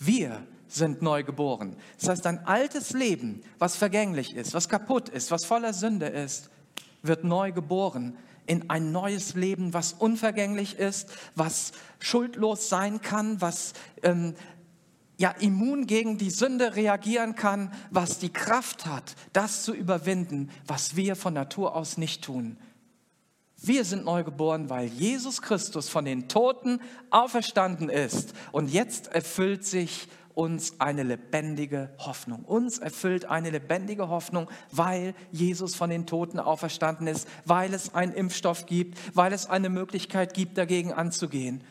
Wir 0.00 0.42
sind 0.66 1.02
neu 1.02 1.22
geboren. 1.22 1.76
Das 2.00 2.08
heißt, 2.08 2.26
ein 2.26 2.44
altes 2.46 2.92
Leben, 2.92 3.42
was 3.58 3.76
vergänglich 3.76 4.34
ist, 4.34 4.54
was 4.54 4.68
kaputt 4.68 5.08
ist, 5.08 5.30
was 5.30 5.44
voller 5.44 5.72
Sünde 5.72 6.06
ist, 6.06 6.50
wird 7.02 7.24
neu 7.24 7.52
geboren 7.52 8.16
in 8.46 8.68
ein 8.68 8.90
neues 8.90 9.34
Leben, 9.34 9.74
was 9.74 9.92
unvergänglich 9.92 10.78
ist, 10.78 11.08
was 11.34 11.72
schuldlos 12.00 12.68
sein 12.68 13.00
kann, 13.00 13.40
was 13.40 13.74
ähm, 14.02 14.34
ja 15.18 15.30
immun 15.30 15.86
gegen 15.86 16.18
die 16.18 16.30
Sünde 16.30 16.74
reagieren 16.74 17.36
kann, 17.36 17.72
was 17.90 18.18
die 18.18 18.32
Kraft 18.32 18.86
hat, 18.86 19.14
das 19.32 19.62
zu 19.62 19.72
überwinden, 19.72 20.50
was 20.66 20.96
wir 20.96 21.14
von 21.14 21.34
Natur 21.34 21.76
aus 21.76 21.96
nicht 21.96 22.24
tun. 22.24 22.56
Wir 23.62 23.84
sind 23.84 24.06
neu 24.06 24.24
geboren, 24.24 24.70
weil 24.70 24.86
Jesus 24.86 25.42
Christus 25.42 25.90
von 25.90 26.06
den 26.06 26.28
Toten 26.28 26.80
auferstanden 27.10 27.90
ist. 27.90 28.32
Und 28.52 28.72
jetzt 28.72 29.08
erfüllt 29.08 29.66
sich 29.66 30.08
uns 30.40 30.80
eine 30.80 31.02
lebendige 31.02 31.90
Hoffnung. 31.98 32.46
Uns 32.46 32.78
erfüllt 32.78 33.26
eine 33.26 33.50
lebendige 33.50 34.08
Hoffnung, 34.08 34.48
weil 34.72 35.14
Jesus 35.30 35.74
von 35.74 35.90
den 35.90 36.06
Toten 36.06 36.38
auferstanden 36.38 37.06
ist, 37.08 37.28
weil 37.44 37.74
es 37.74 37.94
einen 37.94 38.14
Impfstoff 38.14 38.64
gibt, 38.64 38.98
weil 39.14 39.34
es 39.34 39.50
eine 39.50 39.68
Möglichkeit 39.68 40.32
gibt, 40.32 40.56
dagegen 40.56 40.94
anzugehen. 40.94 41.62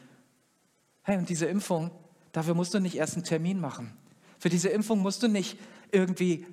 Hey, 1.02 1.18
und 1.18 1.30
diese 1.30 1.48
Impfung, 1.48 1.90
dafür 2.32 2.54
musst 2.54 2.76
du 2.76 2.80
nicht 2.80 2.96
erst 2.96 3.16
einen 3.16 3.24
Termin 3.24 3.60
machen. 3.60 3.92
Für 4.38 4.50
diese 4.50 4.70
Impfung 4.70 5.00
musst 5.00 5.24
du 5.24 5.28
nicht 5.28 5.58
irgendwie 5.92 6.46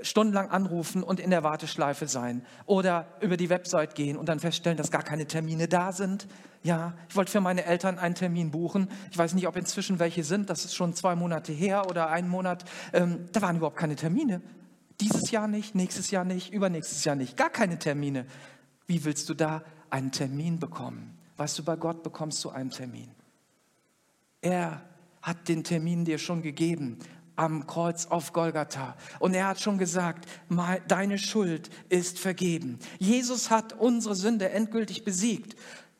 stundenlang 0.00 0.50
anrufen 0.50 1.02
und 1.02 1.20
in 1.20 1.30
der 1.30 1.42
Warteschleife 1.42 2.08
sein 2.08 2.44
oder 2.64 3.06
über 3.20 3.36
die 3.36 3.50
Website 3.50 3.94
gehen 3.94 4.16
und 4.16 4.28
dann 4.28 4.40
feststellen, 4.40 4.78
dass 4.78 4.90
gar 4.90 5.02
keine 5.02 5.26
Termine 5.26 5.68
da 5.68 5.92
sind. 5.92 6.26
Ja, 6.62 6.94
ich 7.08 7.16
wollte 7.16 7.30
für 7.30 7.40
meine 7.40 7.64
Eltern 7.64 7.98
einen 7.98 8.14
Termin 8.14 8.50
buchen. 8.50 8.88
Ich 9.10 9.18
weiß 9.18 9.34
nicht, 9.34 9.46
ob 9.46 9.56
inzwischen 9.56 9.98
welche 9.98 10.24
sind. 10.24 10.48
Das 10.48 10.64
ist 10.64 10.74
schon 10.74 10.94
zwei 10.94 11.14
Monate 11.14 11.52
her 11.52 11.88
oder 11.88 12.08
einen 12.08 12.28
Monat. 12.28 12.64
Ähm, 12.92 13.28
da 13.32 13.42
waren 13.42 13.56
überhaupt 13.56 13.76
keine 13.76 13.96
Termine. 13.96 14.40
Dieses 15.00 15.30
Jahr 15.30 15.48
nicht, 15.48 15.74
nächstes 15.74 16.10
Jahr 16.10 16.24
nicht, 16.24 16.52
übernächstes 16.52 17.04
Jahr 17.04 17.16
nicht. 17.16 17.36
Gar 17.36 17.50
keine 17.50 17.78
Termine. 17.78 18.26
Wie 18.86 19.04
willst 19.04 19.28
du 19.28 19.34
da 19.34 19.62
einen 19.90 20.12
Termin 20.12 20.58
bekommen? 20.58 21.18
Weißt 21.36 21.58
du, 21.58 21.64
bei 21.64 21.76
Gott 21.76 22.02
bekommst 22.02 22.42
du 22.44 22.50
einen 22.50 22.70
Termin. 22.70 23.10
Er 24.40 24.82
hat 25.20 25.48
den 25.48 25.64
Termin 25.64 26.04
dir 26.04 26.18
schon 26.18 26.42
gegeben 26.42 26.98
am 27.36 27.66
Kreuz 27.66 28.06
auf 28.06 28.32
Golgatha. 28.32 28.96
Und 29.18 29.34
er 29.34 29.48
hat 29.48 29.60
schon 29.60 29.78
gesagt, 29.78 30.28
deine 30.88 31.18
Schuld 31.18 31.70
ist 31.88 32.18
vergeben. 32.18 32.78
Jesus 32.98 33.50
hat 33.50 33.72
unsere 33.72 34.14
Sünde 34.14 34.50
endgültig 34.50 35.04
besiegt. 35.04 35.56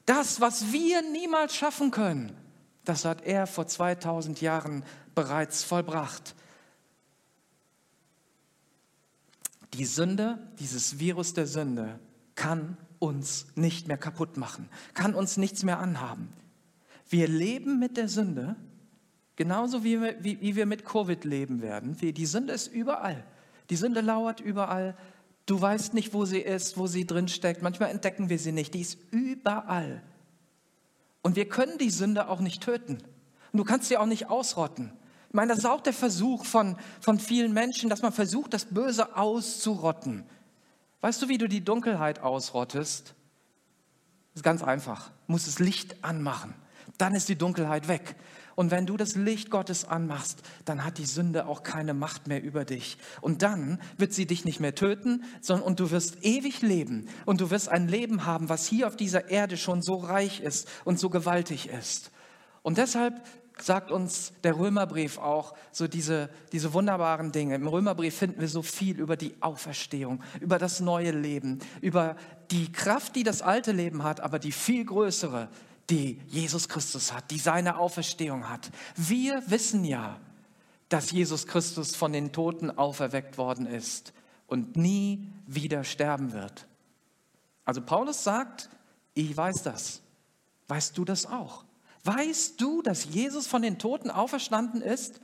Das, 0.07 0.41
was 0.41 0.73
wir 0.73 1.03
niemals 1.03 1.55
schaffen 1.55 1.91
können, 1.91 2.37
das 2.85 3.05
hat 3.05 3.23
er 3.23 3.47
vor 3.47 3.67
2000 3.67 4.41
Jahren 4.41 4.85
bereits 5.15 5.63
vollbracht. 5.63 6.35
Die 9.75 9.85
Sünde, 9.85 10.39
dieses 10.59 10.99
Virus 10.99 11.33
der 11.33 11.47
Sünde, 11.47 11.99
kann 12.35 12.77
uns 12.99 13.47
nicht 13.55 13.89
mehr 13.89 13.97
kaputt 13.97 14.37
machen, 14.37 14.69
kann 14.95 15.15
uns 15.15 15.37
nichts 15.37 15.63
mehr 15.63 15.79
anhaben. 15.79 16.33
Wir 17.09 17.29
leben 17.29 17.79
mit 17.79 17.97
der 17.97 18.09
Sünde 18.09 18.57
Genauso 19.37 19.83
wie 19.85 20.01
wir, 20.01 20.23
wie, 20.23 20.41
wie 20.41 20.57
wir 20.57 20.67
mit 20.67 20.85
Covid 20.85 21.25
leben 21.25 21.63
werden. 21.63 21.97
Die 21.97 22.27
Sünde 22.27 22.53
ist 22.53 22.67
überall. 22.69 23.25
Die 23.71 23.77
Sünde 23.77 24.01
lauert 24.01 24.41
überall. 24.41 24.97
Du 25.47 25.61
weißt 25.61 25.95
nicht, 25.95 26.13
wo 26.13 26.25
sie 26.25 26.41
ist, 26.41 26.77
wo 26.77 26.87
sie 26.87 27.07
drin 27.07 27.29
steckt. 27.29 27.63
Manchmal 27.63 27.91
entdecken 27.91 28.29
wir 28.29 28.39
sie 28.39 28.53
nicht. 28.53 28.75
Die 28.75 28.81
ist 28.81 28.99
überall. 29.11 30.03
Und 31.23 31.37
wir 31.37 31.49
können 31.49 31.79
die 31.79 31.91
Sünde 31.91 32.29
auch 32.29 32.41
nicht 32.41 32.63
töten. 32.63 32.99
Und 33.53 33.59
du 33.59 33.65
kannst 33.65 33.89
sie 33.89 33.97
auch 33.97 34.07
nicht 34.07 34.29
ausrotten. 34.29 34.93
Ich 35.29 35.35
meine, 35.35 35.49
das 35.49 35.61
ist 35.61 35.67
auch 35.67 35.81
der 35.81 35.95
Versuch 35.95 36.45
von, 36.45 36.77
von 37.01 37.19
vielen 37.19 37.55
Menschen, 37.55 37.89
dass 37.89 38.03
man 38.03 38.13
versucht, 38.13 38.53
das 38.53 38.67
Böse 38.67 39.17
auszurotten. 39.17 40.25
Weißt 41.01 41.23
du, 41.23 41.29
wie 41.29 41.39
du 41.39 41.49
die 41.49 41.65
Dunkelheit 41.65 42.21
ausrottest? 42.21 43.15
Das 44.35 44.41
ist 44.41 44.43
ganz 44.43 44.63
einfach. 44.63 45.09
Du 45.27 45.33
musst 45.33 45.47
das 45.47 45.59
Licht 45.59 46.05
anmachen. 46.05 46.55
Dann 46.99 47.15
ist 47.15 47.29
die 47.29 47.37
Dunkelheit 47.37 47.89
weg. 47.89 48.15
Und 48.55 48.71
wenn 48.71 48.87
du 48.87 48.97
das 48.97 49.15
Licht 49.15 49.51
Gottes 49.51 49.85
anmachst, 49.85 50.43
dann 50.65 50.85
hat 50.85 50.99
die 50.99 51.07
Sünde 51.07 51.47
auch 51.47 51.63
keine 51.63 51.95
Macht 51.95 52.27
mehr 52.27 52.43
über 52.43 52.65
dich. 52.65 52.99
Und 53.21 53.43
dann 53.43 53.81
wird 53.97 54.13
sie 54.13 54.27
dich 54.27 54.45
nicht 54.45 54.61
mehr 54.61 54.75
töten, 54.75 55.25
sondern 55.41 55.67
und 55.67 55.81
du 55.81 55.91
wirst 55.91 56.25
ewig 56.25 56.63
leben. 56.63 57.09
Und 57.27 57.41
du 57.41 57.51
wirst 57.51 57.69
ein 57.69 57.89
Leben 57.89 58.27
haben, 58.27 58.49
was 58.49 58.67
hier 58.67 58.87
auf 58.87 58.97
dieser 58.97 59.31
Erde 59.31 59.57
schon 59.57 59.83
so 59.83 59.95
reich 59.95 60.41
ist 60.41 60.69
und 60.85 60.99
so 60.99 61.11
gewaltig 61.11 61.69
ist. 61.69 62.11
Und 62.63 62.79
deshalb 62.79 63.23
sagt 63.61 63.91
uns 63.91 64.33
der 64.45 64.57
Römerbrief 64.59 65.19
auch 65.19 65.55
so 65.73 65.87
diese, 65.87 66.31
diese 66.53 66.73
wunderbaren 66.73 67.33
Dinge. 67.33 67.55
Im 67.55 67.67
Römerbrief 67.67 68.17
finden 68.17 68.41
wir 68.41 68.49
so 68.49 68.63
viel 68.63 68.99
über 68.99 69.17
die 69.17 69.35
Auferstehung, 69.41 70.23
über 70.41 70.59
das 70.59 70.81
neue 70.81 71.11
Leben, 71.11 71.59
über 71.81 72.17
die 72.51 72.71
Kraft, 72.73 73.17
die 73.17 73.23
das 73.23 73.43
alte 73.43 73.73
Leben 73.73 74.03
hat, 74.03 74.21
aber 74.21 74.39
die 74.39 74.53
viel 74.53 74.85
größere, 74.85 75.49
die 75.91 76.21
Jesus 76.29 76.69
Christus 76.69 77.13
hat, 77.13 77.31
die 77.31 77.39
seine 77.39 77.79
Auferstehung 77.79 78.49
hat. 78.49 78.71
Wir 78.97 79.43
wissen 79.51 79.85
ja, 79.85 80.21
dass 80.89 81.11
Jesus 81.11 81.47
Christus 81.47 81.97
von 81.97 82.13
den 82.13 82.33
Toten 82.33 82.71
auferweckt 82.71 83.39
worden 83.39 83.67
ist 83.67 84.13
und 84.47 84.77
nie 84.77 85.31
wieder 85.47 85.85
sterben 85.85 86.33
wird. 86.33 86.67
Also 87.65 87.81
Paulus 87.81 88.23
sagt, 88.23 88.69
ich 89.15 89.37
weiß 89.37 89.63
das. 89.63 90.03
Weißt 90.69 90.97
du 90.97 91.05
das 91.05 91.27
auch? 91.27 91.65
Weißt 92.05 92.61
du, 92.61 92.83
dass 92.83 93.05
Jesus 93.05 93.47
von 93.47 93.63
den 93.63 93.79
Toten 93.79 94.11
auferstanden 94.11 94.83
ist? 94.83 95.21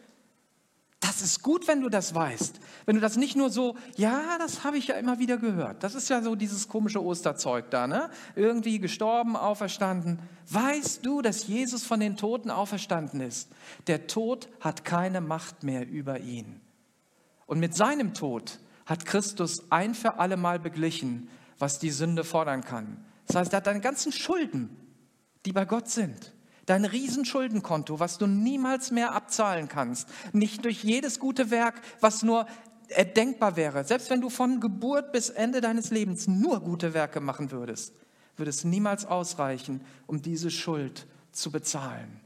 Das 1.00 1.22
ist 1.22 1.42
gut, 1.42 1.68
wenn 1.68 1.80
du 1.80 1.88
das 1.88 2.14
weißt. 2.14 2.58
Wenn 2.84 2.96
du 2.96 3.00
das 3.00 3.16
nicht 3.16 3.36
nur 3.36 3.50
so, 3.50 3.76
ja, 3.96 4.36
das 4.38 4.64
habe 4.64 4.78
ich 4.78 4.88
ja 4.88 4.96
immer 4.96 5.20
wieder 5.20 5.38
gehört. 5.38 5.84
Das 5.84 5.94
ist 5.94 6.08
ja 6.08 6.22
so 6.22 6.34
dieses 6.34 6.66
komische 6.66 7.02
Osterzeug 7.02 7.70
da, 7.70 7.86
ne? 7.86 8.10
Irgendwie 8.34 8.80
gestorben, 8.80 9.36
auferstanden. 9.36 10.18
Weißt 10.50 11.06
du, 11.06 11.22
dass 11.22 11.46
Jesus 11.46 11.84
von 11.84 12.00
den 12.00 12.16
Toten 12.16 12.50
auferstanden 12.50 13.20
ist? 13.20 13.48
Der 13.86 14.08
Tod 14.08 14.48
hat 14.60 14.84
keine 14.84 15.20
Macht 15.20 15.62
mehr 15.62 15.88
über 15.88 16.18
ihn. 16.18 16.60
Und 17.46 17.60
mit 17.60 17.76
seinem 17.76 18.12
Tod 18.12 18.58
hat 18.84 19.06
Christus 19.06 19.70
ein 19.70 19.94
für 19.94 20.18
alle 20.18 20.36
Mal 20.36 20.58
beglichen, 20.58 21.28
was 21.58 21.78
die 21.78 21.90
Sünde 21.90 22.24
fordern 22.24 22.64
kann. 22.64 23.04
Das 23.26 23.36
heißt, 23.36 23.52
er 23.52 23.58
hat 23.58 23.66
deine 23.66 23.80
ganzen 23.80 24.10
Schulden, 24.10 24.76
die 25.46 25.52
bei 25.52 25.64
Gott 25.64 25.88
sind, 25.88 26.32
dein 26.68 26.84
Riesenschuldenkonto, 26.84 27.98
was 27.98 28.18
du 28.18 28.26
niemals 28.26 28.90
mehr 28.90 29.14
abzahlen 29.14 29.68
kannst, 29.68 30.08
nicht 30.32 30.64
durch 30.64 30.84
jedes 30.84 31.18
gute 31.18 31.50
Werk, 31.50 31.80
was 32.00 32.22
nur 32.22 32.46
erdenkbar 32.88 33.56
wäre, 33.56 33.84
selbst 33.84 34.10
wenn 34.10 34.20
du 34.20 34.30
von 34.30 34.60
Geburt 34.60 35.12
bis 35.12 35.30
Ende 35.30 35.60
deines 35.60 35.90
Lebens 35.90 36.26
nur 36.26 36.60
gute 36.60 36.94
Werke 36.94 37.20
machen 37.20 37.50
würdest, 37.50 37.94
würde 38.36 38.50
es 38.50 38.64
niemals 38.64 39.04
ausreichen, 39.04 39.82
um 40.06 40.22
diese 40.22 40.50
Schuld 40.50 41.06
zu 41.32 41.50
bezahlen. 41.50 42.20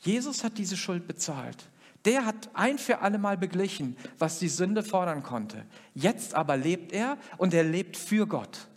Jesus 0.00 0.44
hat 0.44 0.58
diese 0.58 0.76
Schuld 0.76 1.06
bezahlt. 1.06 1.68
Der 2.04 2.24
hat 2.24 2.50
ein 2.54 2.78
für 2.78 3.00
alle 3.00 3.18
Mal 3.18 3.36
beglichen, 3.36 3.96
was 4.18 4.38
die 4.38 4.48
Sünde 4.48 4.82
fordern 4.82 5.22
konnte. 5.22 5.64
Jetzt 5.94 6.34
aber 6.34 6.56
lebt 6.56 6.92
er 6.92 7.18
und 7.36 7.52
er 7.52 7.64
lebt 7.64 7.96
für 7.96 8.26
Gott. 8.26 8.68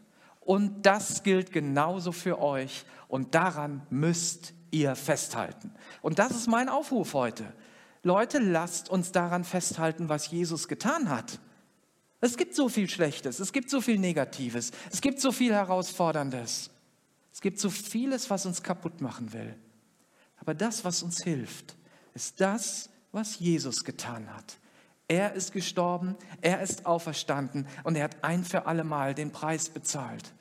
Und 0.52 0.86
das 0.86 1.24
gilt 1.24 1.54
genauso 1.54 2.12
für 2.12 2.42
euch 2.42 2.84
und 3.08 3.36
daran 3.36 3.84
müsst 3.90 4.52
ihr 4.70 4.98
festhalten. 4.98 5.72
Und 6.02 6.20
das 6.20 6.32
ist 6.32 6.48
mein 6.48 6.68
Aufruf 6.68 7.14
heute. 7.14 7.54
Leute, 8.04 8.40
lasst 8.40 8.90
uns 8.90 9.14
daran 9.14 9.46
festhalten, 9.46 10.10
was 10.10 10.30
Jesus 10.30 10.68
getan 10.68 11.08
hat. 11.08 11.40
Es 12.20 12.36
gibt 12.36 12.54
so 12.54 12.68
viel 12.68 12.90
Schlechtes, 12.90 13.40
es 13.40 13.54
gibt 13.54 13.70
so 13.70 13.80
viel 13.80 13.98
Negatives, 13.98 14.72
es 14.92 15.00
gibt 15.00 15.22
so 15.22 15.32
viel 15.32 15.54
Herausforderndes. 15.54 16.70
Es 17.32 17.40
gibt 17.40 17.58
so 17.58 17.70
vieles, 17.70 18.30
was 18.30 18.46
uns 18.46 18.62
kaputt 18.62 19.00
machen 19.00 19.32
will. 19.32 19.56
Aber 20.36 20.54
das, 20.54 20.84
was 20.84 21.02
uns 21.02 21.24
hilft, 21.24 21.78
ist 22.14 22.42
das, 22.42 22.90
was 23.14 23.40
Jesus 23.40 23.86
getan 23.86 24.28
hat. 24.36 24.58
Er 25.08 25.32
ist 25.32 25.54
gestorben, 25.54 26.18
er 26.42 26.60
ist 26.60 26.86
auferstanden 26.86 27.68
und 27.86 27.96
er 27.96 28.04
hat 28.04 28.22
ein 28.22 28.44
für 28.44 28.66
alle 28.66 28.84
Mal 28.84 29.14
den 29.14 29.32
Preis 29.32 29.70
bezahlt. 29.70 30.34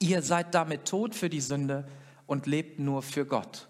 Ihr 0.00 0.22
seid 0.22 0.54
damit 0.54 0.86
tot 0.86 1.14
für 1.14 1.28
die 1.28 1.40
Sünde 1.40 1.86
und 2.26 2.46
lebt 2.46 2.78
nur 2.78 3.02
für 3.02 3.26
Gott. 3.26 3.68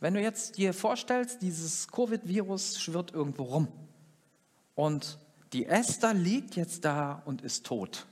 Wenn 0.00 0.14
du 0.14 0.20
jetzt 0.20 0.58
dir 0.58 0.74
vorstellst, 0.74 1.40
dieses 1.42 1.88
Covid-Virus 1.88 2.80
schwirrt 2.80 3.12
irgendwo 3.12 3.44
rum 3.44 3.68
und 4.74 5.18
die 5.52 5.66
Esther 5.66 6.14
liegt 6.14 6.56
jetzt 6.56 6.84
da 6.84 7.22
und 7.24 7.42
ist 7.42 7.64
tot. 7.64 8.06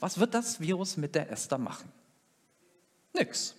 Was 0.00 0.18
wird 0.18 0.34
das 0.34 0.60
Virus 0.60 0.96
mit 0.96 1.14
der 1.14 1.30
Esther 1.30 1.58
machen? 1.58 1.92
Nix. 3.12 3.54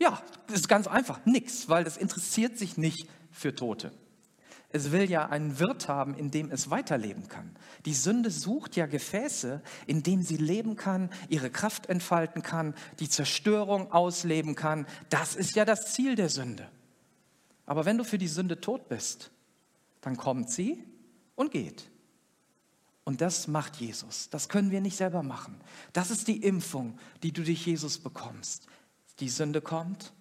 Ja, 0.00 0.22
das 0.46 0.60
ist 0.60 0.68
ganz 0.68 0.86
einfach, 0.86 1.24
nix, 1.26 1.68
weil 1.68 1.84
das 1.84 1.96
interessiert 1.96 2.56
sich 2.56 2.76
nicht 2.76 3.08
für 3.30 3.54
Tote. 3.54 3.92
Es 4.70 4.92
will 4.92 5.10
ja 5.10 5.26
einen 5.26 5.58
Wirt 5.58 5.88
haben, 5.88 6.14
in 6.14 6.30
dem 6.30 6.50
es 6.50 6.68
weiterleben 6.68 7.28
kann. 7.28 7.56
Die 7.86 7.94
Sünde 7.94 8.30
sucht 8.30 8.76
ja 8.76 8.86
Gefäße, 8.86 9.62
in 9.86 10.02
dem 10.02 10.22
sie 10.22 10.36
leben 10.36 10.76
kann, 10.76 11.08
ihre 11.30 11.48
Kraft 11.48 11.86
entfalten 11.86 12.42
kann, 12.42 12.74
die 13.00 13.08
Zerstörung 13.08 13.90
ausleben 13.92 14.54
kann. 14.54 14.86
Das 15.08 15.34
ist 15.36 15.56
ja 15.56 15.64
das 15.64 15.94
Ziel 15.94 16.16
der 16.16 16.28
Sünde. 16.28 16.68
Aber 17.64 17.86
wenn 17.86 17.96
du 17.96 18.04
für 18.04 18.18
die 18.18 18.28
Sünde 18.28 18.60
tot 18.60 18.88
bist, 18.88 19.30
dann 20.02 20.16
kommt 20.16 20.50
sie 20.50 20.84
und 21.34 21.50
geht. 21.50 21.90
Und 23.04 23.22
das 23.22 23.48
macht 23.48 23.76
Jesus. 23.76 24.28
Das 24.28 24.50
können 24.50 24.70
wir 24.70 24.82
nicht 24.82 24.96
selber 24.96 25.22
machen. 25.22 25.58
Das 25.94 26.10
ist 26.10 26.28
die 26.28 26.42
Impfung, 26.42 26.98
die 27.22 27.32
du 27.32 27.42
durch 27.42 27.66
Jesus 27.66 27.98
bekommst. 27.98 28.66
Die 29.20 29.30
Sünde 29.30 29.62
kommt, 29.62 30.12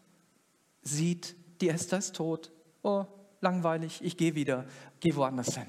sieht, 0.84 1.36
die 1.60 1.68
Esther 1.68 1.98
ist 1.98 2.16
tot. 2.16 2.52
Oh, 2.84 3.06
langweilig, 3.42 4.00
ich 4.04 4.18
gehe 4.18 4.36
wieder, 4.36 4.66
gehe 5.00 5.16
woanders 5.16 5.56
hin. 5.56 5.68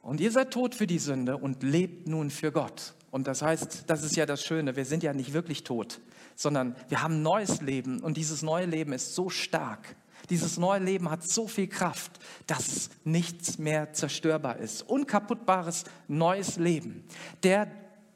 Und 0.00 0.20
ihr 0.20 0.30
seid 0.30 0.52
tot 0.52 0.74
für 0.74 0.86
die 0.86 0.98
Sünde 0.98 1.36
und 1.38 1.62
lebt 1.62 2.08
nun 2.08 2.30
für 2.30 2.52
Gott. 2.52 2.94
Und 3.10 3.26
das 3.26 3.42
heißt, 3.42 3.84
das 3.86 4.02
ist 4.02 4.16
ja 4.16 4.26
das 4.26 4.44
Schöne, 4.44 4.76
wir 4.76 4.84
sind 4.84 5.02
ja 5.02 5.14
nicht 5.14 5.32
wirklich 5.32 5.64
tot, 5.64 6.00
sondern 6.36 6.76
wir 6.88 7.02
haben 7.02 7.22
neues 7.22 7.60
Leben 7.60 8.00
und 8.00 8.16
dieses 8.16 8.42
neue 8.42 8.66
Leben 8.66 8.92
ist 8.92 9.14
so 9.14 9.30
stark. 9.30 9.96
Dieses 10.30 10.56
neue 10.56 10.80
Leben 10.80 11.10
hat 11.10 11.22
so 11.22 11.46
viel 11.46 11.68
Kraft, 11.68 12.12
dass 12.46 12.90
nichts 13.04 13.58
mehr 13.58 13.92
zerstörbar 13.92 14.58
ist. 14.58 14.82
Unkaputtbares 14.82 15.84
neues 16.08 16.56
Leben, 16.56 17.04
der 17.42 17.70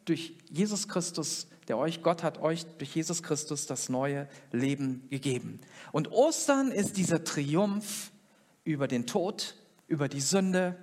durch 0.04 0.34
Jesus 0.50 0.88
Christus 0.88 1.47
der 1.68 1.78
euch, 1.78 2.02
Gott 2.02 2.22
hat 2.22 2.40
euch 2.40 2.64
durch 2.78 2.94
Jesus 2.94 3.22
Christus 3.22 3.66
das 3.66 3.88
neue 3.88 4.28
Leben 4.52 5.06
gegeben. 5.10 5.60
Und 5.92 6.10
Ostern 6.10 6.72
ist 6.72 6.96
dieser 6.96 7.24
Triumph 7.24 8.10
über 8.64 8.88
den 8.88 9.06
Tod, 9.06 9.54
über 9.86 10.08
die 10.08 10.20
Sünde, 10.20 10.76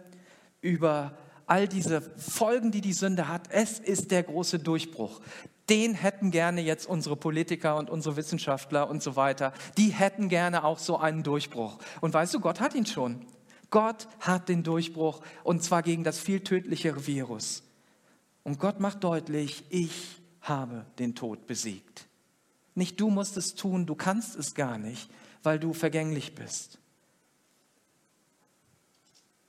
über 0.61 1.17
all 1.47 1.67
diese 1.67 2.01
Folgen, 2.01 2.71
die 2.71 2.81
die 2.81 2.93
Sünde 2.93 3.27
hat. 3.27 3.49
Es 3.49 3.79
ist 3.79 4.11
der 4.11 4.23
große 4.23 4.59
Durchbruch. 4.59 5.21
Den 5.69 5.95
hätten 5.95 6.31
gerne 6.31 6.61
jetzt 6.61 6.87
unsere 6.87 7.15
Politiker 7.15 7.75
und 7.77 7.89
unsere 7.89 8.15
Wissenschaftler 8.17 8.89
und 8.89 9.01
so 9.01 9.15
weiter. 9.15 9.53
Die 9.77 9.89
hätten 9.89 10.29
gerne 10.29 10.63
auch 10.63 10.79
so 10.79 10.97
einen 10.97 11.23
Durchbruch. 11.23 11.79
Und 12.01 12.13
weißt 12.13 12.33
du, 12.33 12.39
Gott 12.39 12.59
hat 12.59 12.75
ihn 12.75 12.85
schon. 12.85 13.25
Gott 13.71 14.07
hat 14.19 14.47
den 14.47 14.63
Durchbruch 14.63 15.21
und 15.43 15.63
zwar 15.63 15.81
gegen 15.81 16.03
das 16.03 16.19
viel 16.19 16.41
tödlichere 16.41 17.07
Virus. 17.07 17.63
Und 18.43 18.59
Gott 18.59 18.79
macht 18.79 19.03
deutlich, 19.03 19.65
ich 19.69 20.21
habe 20.45 20.85
den 20.99 21.15
Tod 21.15 21.47
besiegt. 21.47 22.07
Nicht 22.75 22.99
du 22.99 23.09
musst 23.09 23.37
es 23.37 23.55
tun, 23.55 23.85
du 23.85 23.95
kannst 23.95 24.35
es 24.35 24.53
gar 24.53 24.77
nicht, 24.77 25.09
weil 25.43 25.59
du 25.59 25.73
vergänglich 25.73 26.35
bist. 26.35 26.79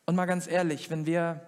Und 0.07 0.15
mal 0.15 0.27
ganz 0.27 0.47
ehrlich, 0.47 0.91
wenn 0.91 1.07
wir 1.07 1.43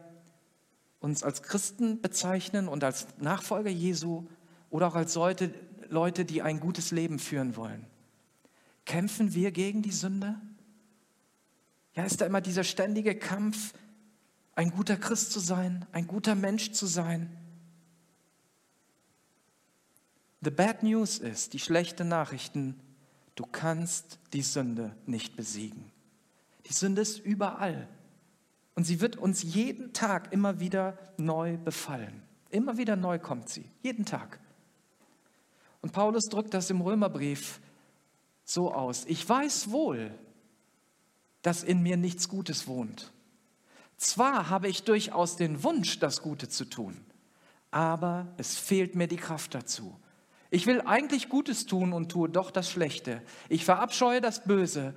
uns 1.01 1.23
als 1.23 1.43
Christen 1.43 2.01
bezeichnen 2.01 2.69
und 2.69 2.83
als 2.83 3.07
Nachfolger 3.19 3.71
Jesu 3.71 4.27
oder 4.71 4.89
auch 4.89 4.97
als 4.97 5.15
Leute, 5.15 5.55
Leute, 5.89 6.25
die 6.25 6.43
ein 6.43 6.59
gutes 6.59 6.91
Leben 6.91 7.19
führen 7.19 7.57
wollen, 7.57 7.87
kämpfen 8.85 9.35
wir 9.35 9.53
gegen 9.53 9.83
die 9.83 9.93
Sünde? 9.93 10.35
Ja, 11.95 12.05
ist 12.05 12.21
da 12.21 12.27
immer 12.27 12.41
dieser 12.41 12.65
ständige 12.65 13.17
Kampf, 13.17 13.75
ein 14.55 14.71
guter 14.71 14.97
Christ 14.97 15.31
zu 15.31 15.39
sein, 15.39 15.87
ein 15.93 16.09
guter 16.09 16.35
Mensch 16.35 16.73
zu 16.73 16.87
sein? 16.87 17.31
The 20.41 20.51
bad 20.51 20.83
news 20.83 21.19
ist, 21.19 21.53
die 21.53 21.59
schlechten 21.59 22.09
Nachrichten, 22.09 22.79
du 23.35 23.45
kannst 23.45 24.19
die 24.33 24.43
Sünde 24.43 24.95
nicht 25.07 25.37
besiegen. 25.37 25.91
Die 26.67 26.73
Sünde 26.73 27.03
ist 27.03 27.19
überall. 27.19 27.89
Und 28.75 28.85
sie 28.85 29.01
wird 29.01 29.17
uns 29.17 29.43
jeden 29.43 29.93
Tag 29.93 30.33
immer 30.33 30.61
wieder 30.61 30.97
neu 31.17 31.57
befallen. 31.57 32.23
Immer 32.51 32.77
wieder 32.77 32.95
neu 32.95 33.19
kommt 33.19 33.49
sie, 33.49 33.65
jeden 33.83 34.05
Tag. 34.05 34.39
Und 35.83 35.93
Paulus 35.93 36.29
drückt 36.29 36.55
das 36.55 36.71
im 36.71 36.81
Römerbrief 36.81 37.61
so 38.45 38.73
aus. 38.73 39.05
Ich 39.07 39.29
weiß 39.29 39.71
wohl, 39.71 40.13
dass 41.43 41.63
in 41.65 41.83
mir 41.83 41.97
nichts 41.97 42.29
Gutes 42.29 42.67
wohnt. 42.67 43.13
Zwar 43.97 44.49
habe 44.49 44.69
ich 44.69 44.85
durchaus 44.85 45.37
den 45.37 45.63
Wunsch, 45.65 45.99
das 45.99 46.23
Gute 46.23 46.49
zu 46.49 46.65
tun, 46.65 46.97
aber 47.71 48.33
es 48.37 48.57
fehlt 48.57 48.95
mir 48.95 49.09
die 49.09 49.17
Kraft 49.17 49.55
dazu. 49.55 49.99
Ich 50.51 50.67
will 50.67 50.81
eigentlich 50.81 51.29
Gutes 51.29 51.67
tun 51.67 51.93
und 51.93 52.11
tue 52.11 52.29
doch 52.29 52.51
das 52.51 52.71
Schlechte. 52.71 53.23
Ich 53.49 53.65
verabscheue 53.65 54.21
das 54.21 54.45
Böse, 54.45 54.95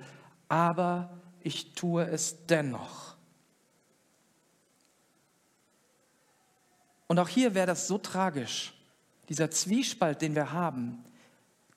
aber 0.48 1.20
ich 1.40 1.74
tue 1.74 2.06
es 2.06 2.46
dennoch. 2.46 3.16
Und 7.06 7.18
auch 7.18 7.28
hier 7.28 7.54
wäre 7.54 7.66
das 7.66 7.86
so 7.86 7.98
tragisch, 7.98 8.72
dieser 9.28 9.50
Zwiespalt, 9.50 10.22
den 10.22 10.34
wir 10.34 10.52
haben, 10.52 11.04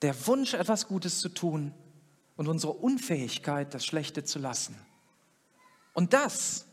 der 0.00 0.26
Wunsch, 0.26 0.54
etwas 0.54 0.88
Gutes 0.88 1.20
zu 1.20 1.28
tun 1.28 1.74
und 2.36 2.48
unsere 2.48 2.72
Unfähigkeit, 2.72 3.74
das 3.74 3.84
Schlechte 3.84 4.24
zu 4.24 4.38
lassen. 4.38 4.76
Und 5.92 6.14
das 6.14 6.66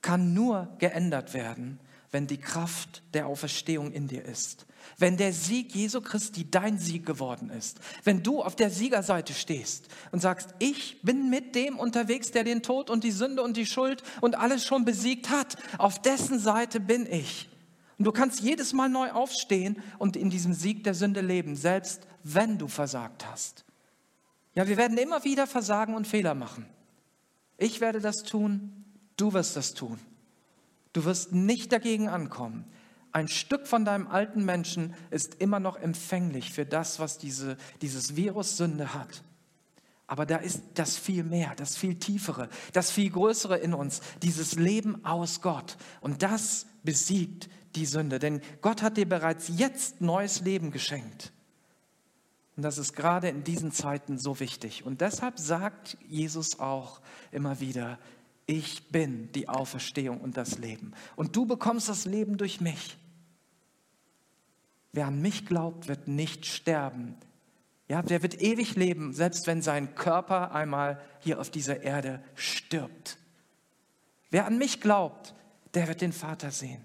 kann 0.00 0.34
nur 0.34 0.68
geändert 0.78 1.34
werden, 1.34 1.80
wenn 2.10 2.26
die 2.26 2.38
Kraft 2.38 3.02
der 3.14 3.26
Auferstehung 3.26 3.92
in 3.92 4.08
dir 4.08 4.24
ist. 4.24 4.66
Wenn 4.96 5.16
der 5.16 5.32
Sieg 5.32 5.74
Jesu 5.74 6.00
Christi 6.00 6.50
dein 6.50 6.78
Sieg 6.78 7.04
geworden 7.04 7.50
ist. 7.50 7.78
Wenn 8.04 8.22
du 8.22 8.42
auf 8.42 8.56
der 8.56 8.70
Siegerseite 8.70 9.34
stehst 9.34 9.88
und 10.12 10.20
sagst, 10.20 10.54
ich 10.58 11.02
bin 11.02 11.30
mit 11.30 11.54
dem 11.54 11.78
unterwegs, 11.78 12.30
der 12.30 12.44
den 12.44 12.62
Tod 12.62 12.90
und 12.90 13.04
die 13.04 13.10
Sünde 13.10 13.42
und 13.42 13.56
die 13.56 13.66
Schuld 13.66 14.02
und 14.20 14.36
alles 14.36 14.64
schon 14.64 14.84
besiegt 14.84 15.30
hat. 15.30 15.56
Auf 15.76 16.00
dessen 16.00 16.38
Seite 16.38 16.80
bin 16.80 17.06
ich. 17.06 17.48
Und 17.98 18.04
du 18.06 18.12
kannst 18.12 18.40
jedes 18.40 18.72
Mal 18.72 18.88
neu 18.88 19.10
aufstehen 19.10 19.82
und 19.98 20.16
in 20.16 20.30
diesem 20.30 20.54
Sieg 20.54 20.84
der 20.84 20.94
Sünde 20.94 21.20
leben, 21.20 21.56
selbst 21.56 22.06
wenn 22.22 22.56
du 22.56 22.68
versagt 22.68 23.26
hast. 23.26 23.64
Ja, 24.54 24.66
wir 24.66 24.76
werden 24.76 24.98
immer 24.98 25.24
wieder 25.24 25.46
versagen 25.46 25.94
und 25.94 26.06
Fehler 26.06 26.34
machen. 26.34 26.66
Ich 27.58 27.80
werde 27.80 28.00
das 28.00 28.16
tun, 28.22 28.84
du 29.16 29.32
wirst 29.32 29.56
das 29.56 29.74
tun. 29.74 29.98
Du 30.92 31.04
wirst 31.04 31.32
nicht 31.32 31.72
dagegen 31.72 32.08
ankommen. 32.08 32.64
Ein 33.12 33.28
Stück 33.28 33.66
von 33.66 33.84
deinem 33.84 34.06
alten 34.06 34.44
Menschen 34.44 34.94
ist 35.10 35.36
immer 35.36 35.60
noch 35.60 35.76
empfänglich 35.76 36.52
für 36.52 36.66
das, 36.66 36.98
was 36.98 37.18
diese, 37.18 37.56
dieses 37.80 38.16
Virus 38.16 38.56
Sünde 38.56 38.94
hat. 38.94 39.22
Aber 40.06 40.24
da 40.24 40.36
ist 40.36 40.62
das 40.74 40.96
viel 40.96 41.22
mehr, 41.22 41.54
das 41.54 41.76
viel 41.76 41.94
tiefere, 41.96 42.48
das 42.72 42.90
viel 42.90 43.10
größere 43.10 43.58
in 43.58 43.74
uns, 43.74 44.00
dieses 44.22 44.54
Leben 44.54 45.04
aus 45.04 45.42
Gott. 45.42 45.76
Und 46.00 46.22
das 46.22 46.66
besiegt 46.82 47.48
die 47.74 47.86
Sünde. 47.86 48.18
Denn 48.18 48.40
Gott 48.62 48.82
hat 48.82 48.96
dir 48.96 49.08
bereits 49.08 49.48
jetzt 49.48 50.00
neues 50.00 50.40
Leben 50.40 50.70
geschenkt. 50.70 51.32
Und 52.56 52.62
das 52.62 52.78
ist 52.78 52.94
gerade 52.94 53.28
in 53.28 53.44
diesen 53.44 53.70
Zeiten 53.70 54.18
so 54.18 54.40
wichtig. 54.40 54.84
Und 54.84 55.00
deshalb 55.00 55.38
sagt 55.38 55.96
Jesus 56.08 56.58
auch 56.58 57.00
immer 57.30 57.60
wieder, 57.60 57.98
ich 58.48 58.88
bin 58.88 59.30
die 59.32 59.46
Auferstehung 59.46 60.22
und 60.22 60.38
das 60.38 60.58
Leben. 60.58 60.94
Und 61.16 61.36
du 61.36 61.44
bekommst 61.44 61.90
das 61.90 62.06
Leben 62.06 62.38
durch 62.38 62.62
mich. 62.62 62.96
Wer 64.92 65.06
an 65.06 65.20
mich 65.20 65.44
glaubt, 65.44 65.86
wird 65.86 66.08
nicht 66.08 66.46
sterben. 66.46 67.14
Ja, 67.88 68.00
der 68.00 68.22
wird 68.22 68.40
ewig 68.40 68.74
leben, 68.74 69.12
selbst 69.12 69.46
wenn 69.46 69.60
sein 69.60 69.94
Körper 69.94 70.52
einmal 70.52 70.98
hier 71.20 71.40
auf 71.40 71.50
dieser 71.50 71.82
Erde 71.82 72.24
stirbt. 72.34 73.18
Wer 74.30 74.46
an 74.46 74.56
mich 74.56 74.80
glaubt, 74.80 75.34
der 75.74 75.86
wird 75.86 76.00
den 76.00 76.14
Vater 76.14 76.50
sehen. 76.50 76.82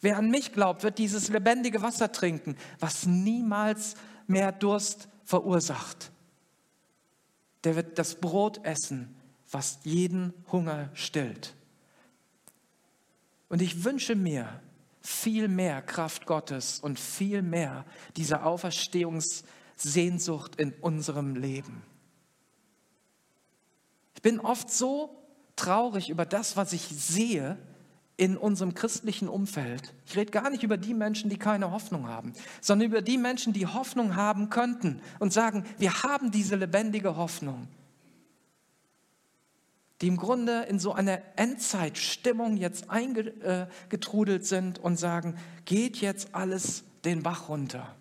Wer 0.00 0.16
an 0.16 0.30
mich 0.30 0.54
glaubt, 0.54 0.84
wird 0.84 0.96
dieses 0.96 1.28
lebendige 1.28 1.82
Wasser 1.82 2.12
trinken, 2.12 2.56
was 2.80 3.04
niemals 3.04 3.94
mehr 4.26 4.52
Durst 4.52 5.08
verursacht. 5.24 6.10
Der 7.64 7.76
wird 7.76 7.98
das 7.98 8.14
Brot 8.14 8.64
essen, 8.64 9.14
was 9.54 9.78
jeden 9.84 10.34
Hunger 10.52 10.90
stillt. 10.94 11.54
Und 13.48 13.62
ich 13.62 13.84
wünsche 13.84 14.16
mir 14.16 14.60
viel 15.00 15.48
mehr 15.48 15.80
Kraft 15.82 16.26
Gottes 16.26 16.80
und 16.80 16.98
viel 16.98 17.42
mehr 17.42 17.84
dieser 18.16 18.46
Auferstehungssehnsucht 18.46 20.56
in 20.56 20.72
unserem 20.80 21.36
Leben. 21.36 21.82
Ich 24.14 24.22
bin 24.22 24.40
oft 24.40 24.70
so 24.70 25.14
traurig 25.56 26.08
über 26.10 26.26
das, 26.26 26.56
was 26.56 26.72
ich 26.72 26.82
sehe, 26.82 27.58
in 28.16 28.36
unserem 28.36 28.74
christlichen 28.74 29.28
Umfeld. 29.28 29.92
Ich 30.06 30.16
rede 30.16 30.30
gar 30.30 30.48
nicht 30.48 30.62
über 30.62 30.76
die 30.76 30.94
Menschen, 30.94 31.30
die 31.30 31.38
keine 31.38 31.72
Hoffnung 31.72 32.08
haben, 32.08 32.32
sondern 32.60 32.88
über 32.88 33.02
die 33.02 33.18
Menschen, 33.18 33.52
die 33.52 33.66
Hoffnung 33.66 34.16
haben 34.16 34.50
könnten 34.50 35.00
und 35.18 35.32
sagen, 35.32 35.64
wir 35.78 36.02
haben 36.02 36.30
diese 36.30 36.56
lebendige 36.56 37.16
Hoffnung, 37.16 37.68
die 40.04 40.08
im 40.08 40.18
Grunde 40.18 40.64
in 40.64 40.78
so 40.78 40.92
eine 40.92 41.22
Endzeitstimmung 41.36 42.58
jetzt 42.58 42.90
eingetrudelt 42.90 44.44
sind 44.44 44.78
und 44.78 44.98
sagen, 44.98 45.38
geht 45.64 45.96
jetzt 45.96 46.34
alles 46.34 46.84
den 47.06 47.22
Bach 47.22 47.48
runter. 47.48 47.96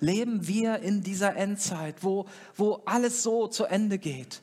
Leben 0.00 0.46
wir 0.46 0.80
in 0.80 1.02
dieser 1.02 1.34
Endzeit, 1.34 2.04
wo, 2.04 2.26
wo 2.56 2.82
alles 2.84 3.22
so 3.22 3.46
zu 3.46 3.64
Ende 3.64 3.96
geht? 3.96 4.42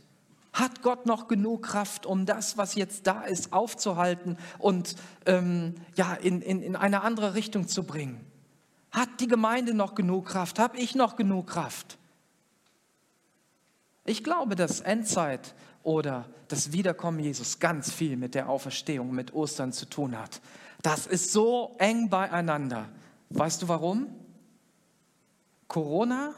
Hat 0.54 0.82
Gott 0.82 1.06
noch 1.06 1.28
genug 1.28 1.68
Kraft, 1.68 2.08
um 2.08 2.26
das, 2.26 2.58
was 2.58 2.74
jetzt 2.74 3.06
da 3.06 3.22
ist, 3.22 3.54
aufzuhalten 3.54 4.40
und 4.58 4.96
ähm, 5.28 5.76
ja, 5.94 6.16
in, 6.16 6.42
in, 6.42 6.64
in 6.64 6.76
eine 6.76 7.04
andere 7.04 7.36
Richtung 7.36 7.68
zu 7.68 7.84
bringen? 7.84 8.20
Hat 8.90 9.20
die 9.20 9.28
Gemeinde 9.28 9.76
noch 9.76 9.94
genug 9.94 10.30
Kraft? 10.30 10.58
Habe 10.58 10.78
ich 10.80 10.96
noch 10.96 11.16
genug 11.16 11.46
Kraft? 11.46 12.00
Ich 14.06 14.24
glaube, 14.24 14.56
dass 14.56 14.82
Endzeit 14.82 15.54
oder 15.84 16.26
das 16.48 16.72
Wiederkommen 16.72 17.20
Jesus 17.20 17.60
ganz 17.60 17.92
viel 17.92 18.18
mit 18.18 18.36
der 18.36 18.50
Auferstehung, 18.50 19.14
mit 19.14 19.34
Ostern 19.34 19.74
zu 19.74 19.86
tun 19.86 20.18
hat. 20.18 20.42
Das 20.82 21.06
ist 21.06 21.32
so 21.32 21.76
eng 21.78 22.10
beieinander. 22.10 22.90
Weißt 23.30 23.62
du 23.62 23.68
warum? 23.68 24.08
Corona 25.68 26.34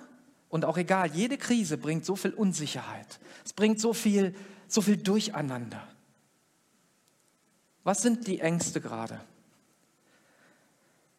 und 0.49 0.65
auch 0.65 0.77
egal, 0.77 1.12
jede 1.12 1.38
Krise 1.38 1.77
bringt 1.77 2.05
so 2.05 2.15
viel 2.15 2.31
Unsicherheit. 2.31 3.19
Es 3.43 3.53
bringt 3.53 3.79
so 3.79 3.93
viel, 3.93 4.36
so 4.67 4.81
viel 4.81 4.97
Durcheinander. 4.97 5.86
Was 7.84 8.01
sind 8.01 8.27
die 8.27 8.39
Ängste 8.39 8.81
gerade? 8.81 9.19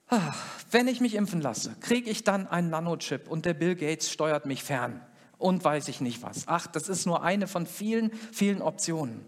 Ah, 0.09 0.35
wenn 0.71 0.89
ich 0.89 1.01
mich 1.01 1.15
impfen 1.15 1.41
lasse, 1.41 1.77
kriege 1.81 2.11
ich 2.11 2.25
dann 2.25 2.47
einen 2.47 2.71
Nanochip 2.71 3.29
und 3.29 3.45
der 3.45 3.55
Bill 3.55 3.75
Gates 3.75 4.11
steuert 4.11 4.47
mich 4.47 4.63
fern 4.63 5.01
und 5.39 5.63
weiß 5.63 5.89
ich 5.89 6.01
nicht 6.01 6.23
was. 6.23 6.45
Ach, 6.47 6.67
das 6.67 6.89
ist 6.89 7.07
nur 7.07 7.23
eine 7.23 7.47
von 7.47 7.67
vielen, 7.67 8.13
vielen 8.33 8.63
Optionen. 8.63 9.25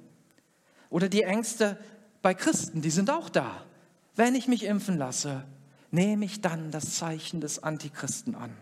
Oder 0.90 1.08
die 1.08 1.22
Ängste 1.22 1.78
bei 2.22 2.34
Christen, 2.34 2.80
die 2.80 2.90
sind 2.90 3.10
auch 3.10 3.28
da. 3.28 3.64
Wenn 4.16 4.34
ich 4.34 4.48
mich 4.48 4.64
impfen 4.64 4.98
lasse, 4.98 5.44
nehme 5.90 6.24
ich 6.24 6.40
dann 6.40 6.70
das 6.70 6.96
Zeichen 6.96 7.40
des 7.40 7.62
Antichristen 7.62 8.34
an. 8.34 8.56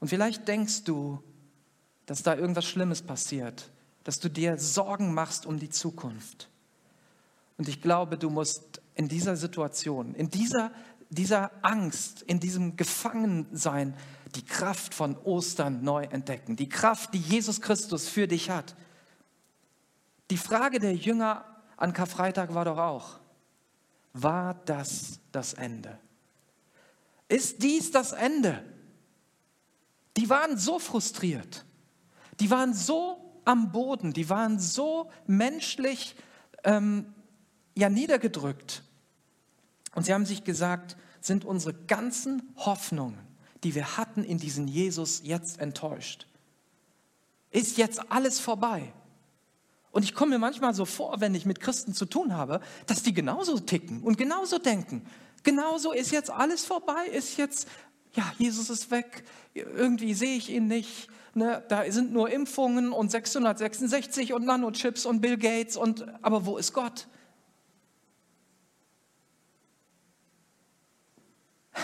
Und 0.00 0.08
vielleicht 0.08 0.48
denkst 0.48 0.84
du, 0.84 1.22
dass 2.06 2.22
da 2.22 2.36
irgendwas 2.36 2.64
Schlimmes 2.64 3.02
passiert, 3.02 3.70
dass 4.04 4.20
du 4.20 4.28
dir 4.28 4.58
Sorgen 4.58 5.14
machst 5.14 5.46
um 5.46 5.58
die 5.58 5.70
Zukunft. 5.70 6.48
Und 7.56 7.68
ich 7.68 7.80
glaube, 7.80 8.18
du 8.18 8.30
musst 8.30 8.82
in 8.94 9.08
dieser 9.08 9.36
Situation, 9.36 10.14
in 10.14 10.28
dieser, 10.30 10.72
dieser 11.08 11.50
Angst, 11.62 12.22
in 12.22 12.40
diesem 12.40 12.76
Gefangensein 12.76 13.94
die 14.34 14.44
Kraft 14.44 14.94
von 14.94 15.16
Ostern 15.18 15.82
neu 15.82 16.04
entdecken. 16.04 16.56
Die 16.56 16.68
Kraft, 16.68 17.14
die 17.14 17.18
Jesus 17.18 17.60
Christus 17.60 18.08
für 18.08 18.26
dich 18.26 18.50
hat. 18.50 18.74
Die 20.30 20.36
Frage 20.36 20.78
der 20.78 20.94
Jünger 20.94 21.44
an 21.76 21.92
Karfreitag 21.92 22.54
war 22.54 22.64
doch 22.64 22.78
auch, 22.78 23.20
war 24.12 24.54
das 24.64 25.20
das 25.32 25.54
Ende? 25.54 25.98
Ist 27.28 27.62
dies 27.62 27.90
das 27.90 28.12
Ende? 28.12 28.64
Die 30.16 30.30
waren 30.30 30.56
so 30.56 30.78
frustriert. 30.78 31.64
Die 32.40 32.50
waren 32.50 32.74
so 32.74 33.40
am 33.44 33.72
Boden, 33.72 34.12
die 34.12 34.28
waren 34.30 34.58
so 34.58 35.10
menschlich 35.26 36.16
ähm, 36.64 37.12
ja, 37.74 37.88
niedergedrückt. 37.88 38.82
Und 39.94 40.06
sie 40.06 40.14
haben 40.14 40.26
sich 40.26 40.44
gesagt, 40.44 40.96
sind 41.20 41.44
unsere 41.44 41.74
ganzen 41.74 42.54
Hoffnungen, 42.56 43.18
die 43.64 43.74
wir 43.74 43.96
hatten 43.96 44.22
in 44.22 44.38
diesen 44.38 44.68
Jesus, 44.68 45.22
jetzt 45.24 45.58
enttäuscht? 45.58 46.26
Ist 47.50 47.78
jetzt 47.78 48.10
alles 48.10 48.38
vorbei? 48.38 48.92
Und 49.90 50.02
ich 50.02 50.14
komme 50.14 50.32
mir 50.32 50.38
manchmal 50.38 50.74
so 50.74 50.84
vor, 50.84 51.20
wenn 51.20 51.34
ich 51.34 51.46
mit 51.46 51.60
Christen 51.60 51.94
zu 51.94 52.04
tun 52.04 52.34
habe, 52.34 52.60
dass 52.86 53.02
die 53.02 53.14
genauso 53.14 53.60
ticken 53.60 54.02
und 54.02 54.18
genauso 54.18 54.58
denken. 54.58 55.06
Genauso 55.44 55.92
ist 55.92 56.10
jetzt 56.10 56.30
alles 56.30 56.64
vorbei, 56.64 57.06
ist 57.12 57.36
jetzt, 57.36 57.68
ja, 58.14 58.24
Jesus 58.38 58.70
ist 58.70 58.90
weg, 58.90 59.24
irgendwie 59.54 60.14
sehe 60.14 60.36
ich 60.36 60.50
ihn 60.50 60.66
nicht, 60.66 61.08
ne, 61.34 61.62
da 61.68 61.90
sind 61.92 62.12
nur 62.12 62.30
Impfungen 62.30 62.92
und 62.92 63.10
666 63.10 64.32
und 64.32 64.44
Nanochips 64.44 65.06
und 65.06 65.20
Bill 65.20 65.38
Gates 65.38 65.76
und 65.76 66.06
aber 66.24 66.44
wo 66.44 66.56
ist 66.56 66.72
Gott? 66.72 67.06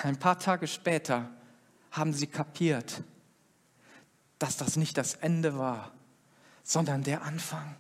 Ein 0.03 0.19
paar 0.19 0.39
Tage 0.39 0.67
später 0.67 1.31
haben 1.91 2.13
sie 2.13 2.27
kapiert, 2.27 3.03
dass 4.39 4.57
das 4.57 4.77
nicht 4.77 4.97
das 4.97 5.15
Ende 5.15 5.59
war, 5.59 5.93
sondern 6.63 7.03
der 7.03 7.23
Anfang. 7.23 7.77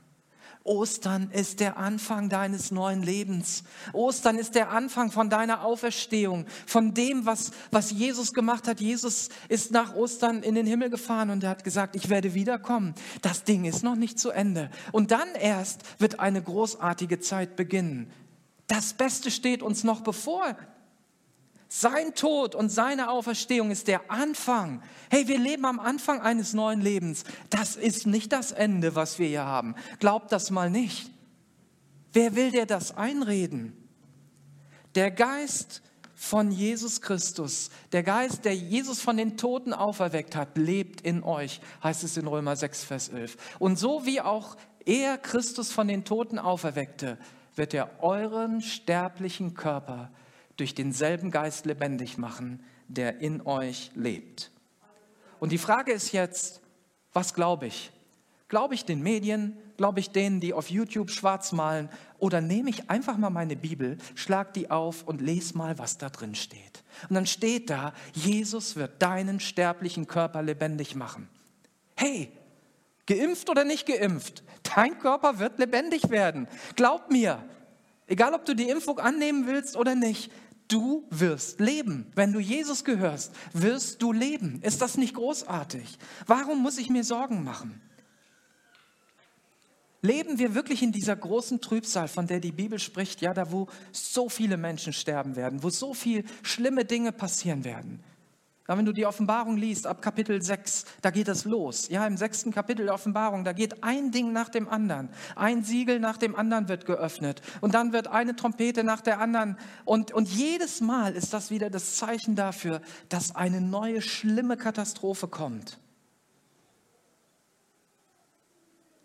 Ostern 0.62 1.31
ist 1.31 1.61
der 1.61 1.79
Anfang 1.79 2.29
deines 2.29 2.70
neuen 2.70 3.03
Lebens. 3.03 3.64
Ostern 3.94 4.37
ist 4.37 4.55
der 4.55 4.70
Anfang 4.70 5.11
von 5.11 5.31
deiner 5.31 5.64
Auferstehung, 5.64 6.46
von 6.66 6.92
dem, 6.92 7.25
was, 7.25 7.53
was 7.70 7.90
Jesus 7.90 8.35
gemacht 8.35 8.68
hat. 8.68 8.81
Jesus 8.81 9.31
ist 9.49 9.70
nach 9.70 9.94
Ostern 9.94 10.42
in 10.42 10.55
den 10.55 10.66
Himmel 10.66 10.90
gefahren 10.90 11.31
und 11.31 11.42
er 11.42 11.51
hat 11.51 11.64
gesagt, 11.64 11.96
ich 11.96 12.11
werde 12.11 12.35
wiederkommen. 12.35 12.94
Das 13.23 13.44
Ding 13.44 13.64
ist 13.64 13.83
noch 13.83 13.96
nicht 13.96 14.18
zu 14.18 14.31
Ende. 14.31 14.70
Und 14.92 15.12
dann 15.12 15.35
erst 15.35 15.83
wird 15.99 16.20
eine 16.20 16.42
großartige 16.42 17.20
Zeit 17.20 17.57
beginnen. 17.57 18.11
Das 18.66 18.92
Beste 18.92 19.31
steht 19.31 19.62
uns 19.62 19.83
noch 19.83 20.03
bevor. 20.03 20.57
Sein 21.72 22.16
Tod 22.16 22.56
und 22.56 22.68
seine 22.68 23.11
Auferstehung 23.11 23.70
ist 23.70 23.87
der 23.87 24.11
Anfang. 24.11 24.83
Hey, 25.09 25.28
wir 25.28 25.38
leben 25.38 25.64
am 25.64 25.78
Anfang 25.78 26.20
eines 26.20 26.52
neuen 26.52 26.80
Lebens. 26.80 27.22
Das 27.48 27.76
ist 27.76 28.09
nicht 28.09 28.33
das 28.33 28.50
Ende, 28.50 28.96
was 28.96 29.20
wir 29.20 29.28
hier 29.28 29.44
haben. 29.44 29.76
Glaubt 30.00 30.33
das 30.33 30.50
mal 30.50 30.68
nicht. 30.68 31.12
Wer 32.12 32.35
will 32.35 32.50
dir 32.50 32.66
das 32.66 32.96
einreden? 32.96 33.88
Der 34.96 35.12
Geist 35.12 35.83
von 36.16 36.50
Jesus 36.50 37.02
Christus, 37.02 37.70
der 37.92 38.02
Geist, 38.02 38.44
der 38.44 38.56
Jesus 38.56 39.00
von 39.00 39.16
den 39.16 39.37
Toten 39.37 39.72
auferweckt 39.72 40.35
hat, 40.35 40.59
lebt 40.59 41.00
in 41.02 41.22
euch, 41.22 41.61
heißt 41.85 42.02
es 42.02 42.16
in 42.16 42.26
Römer 42.26 42.56
6, 42.56 42.83
Vers 42.83 43.11
11. 43.11 43.37
Und 43.61 43.78
so 43.78 44.04
wie 44.04 44.20
auch 44.20 44.56
er 44.85 45.18
Christus 45.18 45.70
von 45.70 45.87
den 45.87 46.04
Toten 46.04 46.40
auferweckte, 46.40 47.16
wird 47.54 47.74
er 47.74 48.02
euren 48.02 48.61
sterblichen 48.61 49.54
Körper 49.54 50.11
durch 50.61 50.75
denselben 50.75 51.31
Geist 51.31 51.66
lebendig 51.66 52.18
machen, 52.18 52.62
der 52.88 53.20
in 53.20 53.40
euch 53.46 53.90
lebt. 53.94 54.51
Und 55.38 55.53
die 55.53 55.59
Frage 55.59 55.92
ist 55.92 56.12
jetzt, 56.12 56.61
was 57.12 57.35
glaube 57.35 57.66
ich? 57.66 57.90
Glaube 58.49 58.75
ich 58.75 58.85
den 58.85 59.03
Medien? 59.03 59.57
Glaube 59.77 60.01
ich 60.01 60.11
denen, 60.11 60.40
die 60.40 60.53
auf 60.53 60.70
YouTube 60.70 61.11
schwarz 61.11 61.53
malen? 61.53 61.88
Oder 62.18 62.40
nehme 62.40 62.68
ich 62.68 62.90
einfach 62.90 63.16
mal 63.16 63.31
meine 63.31 63.57
Bibel, 63.57 63.96
schlag 64.14 64.53
die 64.53 64.70
auf 64.70 65.05
und 65.05 65.20
lese 65.20 65.57
mal, 65.57 65.79
was 65.79 65.99
da 65.99 66.11
drin 66.11 66.35
steht? 66.35 66.83
Und 67.09 67.14
dann 67.14 67.27
steht 67.27 67.70
da, 67.70 67.94
Jesus 68.12 68.77
wird 68.77 69.01
deinen 69.01 69.40
sterblichen 69.40 70.07
Körper 70.07 70.42
lebendig 70.42 70.94
machen. 70.94 71.29
Hey, 71.96 72.31
geimpft 73.07 73.49
oder 73.49 73.64
nicht 73.64 73.87
geimpft, 73.87 74.42
dein 74.75 74.99
Körper 74.99 75.38
wird 75.38 75.59
lebendig 75.59 76.11
werden. 76.11 76.46
Glaub 76.77 77.11
mir, 77.11 77.42
egal 78.07 78.35
ob 78.35 78.44
du 78.44 78.55
die 78.55 78.68
Impfung 78.68 78.99
annehmen 78.99 79.46
willst 79.46 79.77
oder 79.77 79.94
nicht, 79.94 80.31
Du 80.70 81.04
wirst 81.11 81.59
leben. 81.59 82.06
Wenn 82.14 82.33
du 82.33 82.38
Jesus 82.38 82.85
gehörst, 82.85 83.33
wirst 83.52 84.00
du 84.00 84.12
leben. 84.12 84.62
Ist 84.62 84.80
das 84.80 84.96
nicht 84.96 85.14
großartig? 85.14 85.98
Warum 86.26 86.62
muss 86.62 86.78
ich 86.78 86.88
mir 86.88 87.02
Sorgen 87.02 87.42
machen? 87.42 87.80
Leben 90.00 90.38
wir 90.38 90.54
wirklich 90.54 90.83
in 90.83 90.92
dieser 90.92 91.16
großen 91.16 91.61
Trübsal, 91.61 92.06
von 92.06 92.28
der 92.28 92.38
die 92.38 92.52
Bibel 92.52 92.78
spricht, 92.78 93.20
ja, 93.20 93.35
da 93.35 93.50
wo 93.50 93.66
so 93.90 94.28
viele 94.28 94.56
Menschen 94.56 94.92
sterben 94.92 95.35
werden, 95.35 95.62
wo 95.64 95.70
so 95.70 95.92
viele 95.92 96.22
schlimme 96.42 96.85
Dinge 96.85 97.11
passieren 97.11 97.64
werden? 97.64 98.02
Ja, 98.70 98.78
wenn 98.78 98.87
du 98.87 98.92
die 98.92 99.04
Offenbarung 99.04 99.56
liest, 99.56 99.88
ab 99.88 100.00
Kapitel 100.00 100.40
6, 100.40 100.85
da 101.02 101.11
geht 101.11 101.26
es 101.26 101.44
los. 101.44 101.88
Ja, 101.88 102.06
im 102.06 102.16
sechsten 102.16 102.52
Kapitel 102.52 102.85
der 102.85 102.94
Offenbarung, 102.94 103.42
da 103.42 103.52
geht 103.52 103.83
ein 103.83 104.12
Ding 104.12 104.33
nach 104.33 104.48
dem 104.48 104.68
anderen. 104.68 105.09
Ein 105.35 105.64
Siegel 105.64 105.98
nach 105.98 106.16
dem 106.16 106.37
anderen 106.37 106.68
wird 106.68 106.87
geöffnet. 106.87 107.42
Und 107.61 107.74
dann 107.74 107.92
wird 107.92 108.06
eine 108.06 108.37
Trompete 108.37 108.85
nach 108.85 109.00
der 109.00 109.18
anderen. 109.18 109.59
Und, 109.85 110.12
und 110.12 110.28
jedes 110.28 110.80
Mal 110.80 111.16
ist 111.16 111.33
das 111.33 111.50
wieder 111.50 111.68
das 111.68 111.96
Zeichen 111.96 112.37
dafür, 112.37 112.80
dass 113.09 113.35
eine 113.35 113.61
neue 113.61 114.02
schlimme 114.02 114.56
Katastrophe 114.56 115.26
kommt. 115.26 115.80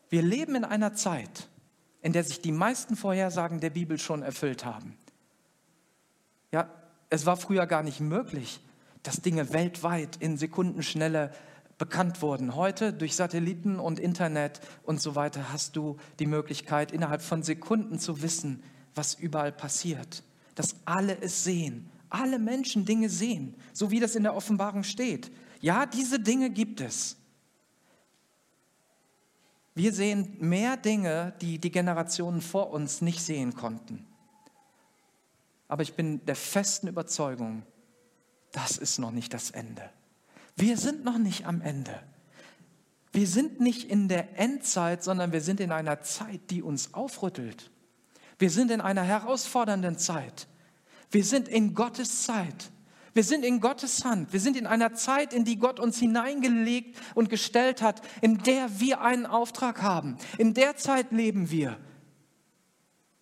Wir 0.09 0.21
leben 0.21 0.53
in 0.53 0.63
einer 0.63 0.93
Zeit, 0.93 1.49
in 2.03 2.13
der 2.13 2.23
sich 2.23 2.39
die 2.39 2.51
meisten 2.51 2.95
Vorhersagen 2.95 3.61
der 3.61 3.71
Bibel 3.71 3.97
schon 3.97 4.21
erfüllt 4.21 4.63
haben. 4.63 4.95
Ja, 6.51 6.69
es 7.09 7.25
war 7.25 7.35
früher 7.35 7.65
gar 7.65 7.81
nicht 7.81 7.99
möglich, 7.99 8.61
dass 9.07 9.21
Dinge 9.21 9.53
weltweit 9.53 10.17
in 10.17 10.37
Sekundenschnelle 10.37 11.31
bekannt 11.77 12.21
wurden. 12.21 12.55
Heute 12.55 12.93
durch 12.93 13.15
Satelliten 13.15 13.79
und 13.79 13.99
Internet 13.99 14.61
und 14.83 15.01
so 15.01 15.15
weiter 15.15 15.51
hast 15.51 15.75
du 15.75 15.97
die 16.19 16.25
Möglichkeit, 16.25 16.91
innerhalb 16.91 17.21
von 17.21 17.43
Sekunden 17.43 17.99
zu 17.99 18.21
wissen, 18.21 18.63
was 18.95 19.13
überall 19.13 19.51
passiert. 19.51 20.23
Dass 20.55 20.75
alle 20.85 21.17
es 21.21 21.43
sehen. 21.43 21.89
Alle 22.09 22.39
Menschen 22.39 22.85
Dinge 22.85 23.09
sehen, 23.09 23.55
so 23.73 23.91
wie 23.91 23.99
das 23.99 24.15
in 24.15 24.23
der 24.23 24.35
Offenbarung 24.35 24.83
steht. 24.83 25.31
Ja, 25.59 25.85
diese 25.85 26.19
Dinge 26.19 26.49
gibt 26.49 26.79
es. 26.79 27.17
Wir 29.73 29.91
sehen 29.91 30.37
mehr 30.39 30.77
Dinge, 30.77 31.33
die 31.41 31.59
die 31.59 31.71
Generationen 31.71 32.41
vor 32.41 32.71
uns 32.71 33.01
nicht 33.01 33.21
sehen 33.21 33.53
konnten. 33.53 34.07
Aber 35.67 35.83
ich 35.83 35.95
bin 35.95 36.25
der 36.25 36.37
festen 36.37 36.87
Überzeugung, 36.87 37.63
das 38.55 38.77
ist 38.77 38.99
noch 38.99 39.11
nicht 39.11 39.33
das 39.33 39.51
Ende. 39.51 39.89
Wir 40.55 40.77
sind 40.77 41.03
noch 41.03 41.17
nicht 41.17 41.45
am 41.45 41.61
Ende. 41.61 42.01
Wir 43.11 43.27
sind 43.27 43.59
nicht 43.59 43.89
in 43.89 44.07
der 44.07 44.39
Endzeit, 44.39 45.03
sondern 45.03 45.33
wir 45.33 45.41
sind 45.41 45.59
in 45.59 45.71
einer 45.71 46.01
Zeit, 46.01 46.49
die 46.49 46.61
uns 46.61 46.93
aufrüttelt. 46.93 47.69
Wir 48.39 48.49
sind 48.49 48.71
in 48.71 48.81
einer 48.81 49.03
herausfordernden 49.03 49.97
Zeit. 49.97 50.47
Wir 51.11 51.23
sind 51.23 51.47
in 51.47 51.73
Gottes 51.73 52.23
Zeit. 52.23 52.71
Wir 53.13 53.23
sind 53.23 53.45
in 53.45 53.61
Gottes 53.61 54.03
Hand. 54.03 54.33
Wir 54.33 54.39
sind 54.39 54.57
in 54.57 54.67
einer 54.67 54.93
Zeit, 54.93 55.33
in 55.33 55.45
die 55.45 55.57
Gott 55.57 55.79
uns 55.79 55.97
hineingelegt 55.97 56.97
und 57.13 57.29
gestellt 57.29 57.81
hat, 57.81 58.01
in 58.21 58.39
der 58.39 58.79
wir 58.79 59.01
einen 59.01 59.25
Auftrag 59.25 59.81
haben. 59.81 60.17
In 60.37 60.53
der 60.53 60.75
Zeit 60.77 61.11
leben 61.11 61.49
wir. 61.49 61.77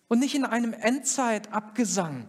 Und 0.08 0.18
nicht 0.20 0.34
in 0.34 0.44
einem 0.44 0.72
Endzeitabgesang, 0.72 2.26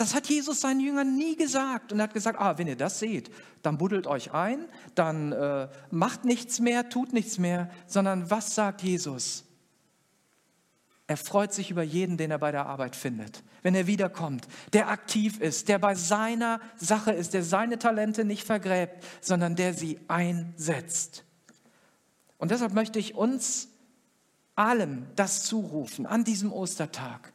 das 0.00 0.14
hat 0.14 0.28
Jesus 0.28 0.62
seinen 0.62 0.80
Jüngern 0.80 1.16
nie 1.16 1.36
gesagt. 1.36 1.92
Und 1.92 2.00
er 2.00 2.04
hat 2.04 2.14
gesagt, 2.14 2.40
ah, 2.40 2.56
wenn 2.56 2.66
ihr 2.66 2.76
das 2.76 2.98
seht, 2.98 3.30
dann 3.62 3.76
buddelt 3.76 4.06
euch 4.06 4.32
ein, 4.32 4.66
dann 4.94 5.32
äh, 5.32 5.68
macht 5.90 6.24
nichts 6.24 6.58
mehr, 6.58 6.88
tut 6.88 7.12
nichts 7.12 7.38
mehr, 7.38 7.70
sondern 7.86 8.30
was 8.30 8.54
sagt 8.54 8.82
Jesus? 8.82 9.44
Er 11.06 11.18
freut 11.18 11.52
sich 11.52 11.70
über 11.70 11.82
jeden, 11.82 12.16
den 12.16 12.30
er 12.30 12.38
bei 12.38 12.50
der 12.50 12.66
Arbeit 12.66 12.96
findet, 12.96 13.42
wenn 13.62 13.74
er 13.74 13.86
wiederkommt, 13.86 14.46
der 14.72 14.88
aktiv 14.88 15.38
ist, 15.40 15.68
der 15.68 15.78
bei 15.78 15.94
seiner 15.94 16.60
Sache 16.76 17.12
ist, 17.12 17.34
der 17.34 17.42
seine 17.42 17.78
Talente 17.78 18.24
nicht 18.24 18.46
vergräbt, 18.46 19.04
sondern 19.20 19.54
der 19.54 19.74
sie 19.74 19.98
einsetzt. 20.08 21.24
Und 22.38 22.52
deshalb 22.52 22.72
möchte 22.72 22.98
ich 22.98 23.16
uns 23.16 23.68
allen 24.54 25.08
das 25.16 25.42
zurufen 25.42 26.06
an 26.06 26.24
diesem 26.24 26.52
Ostertag. 26.52 27.29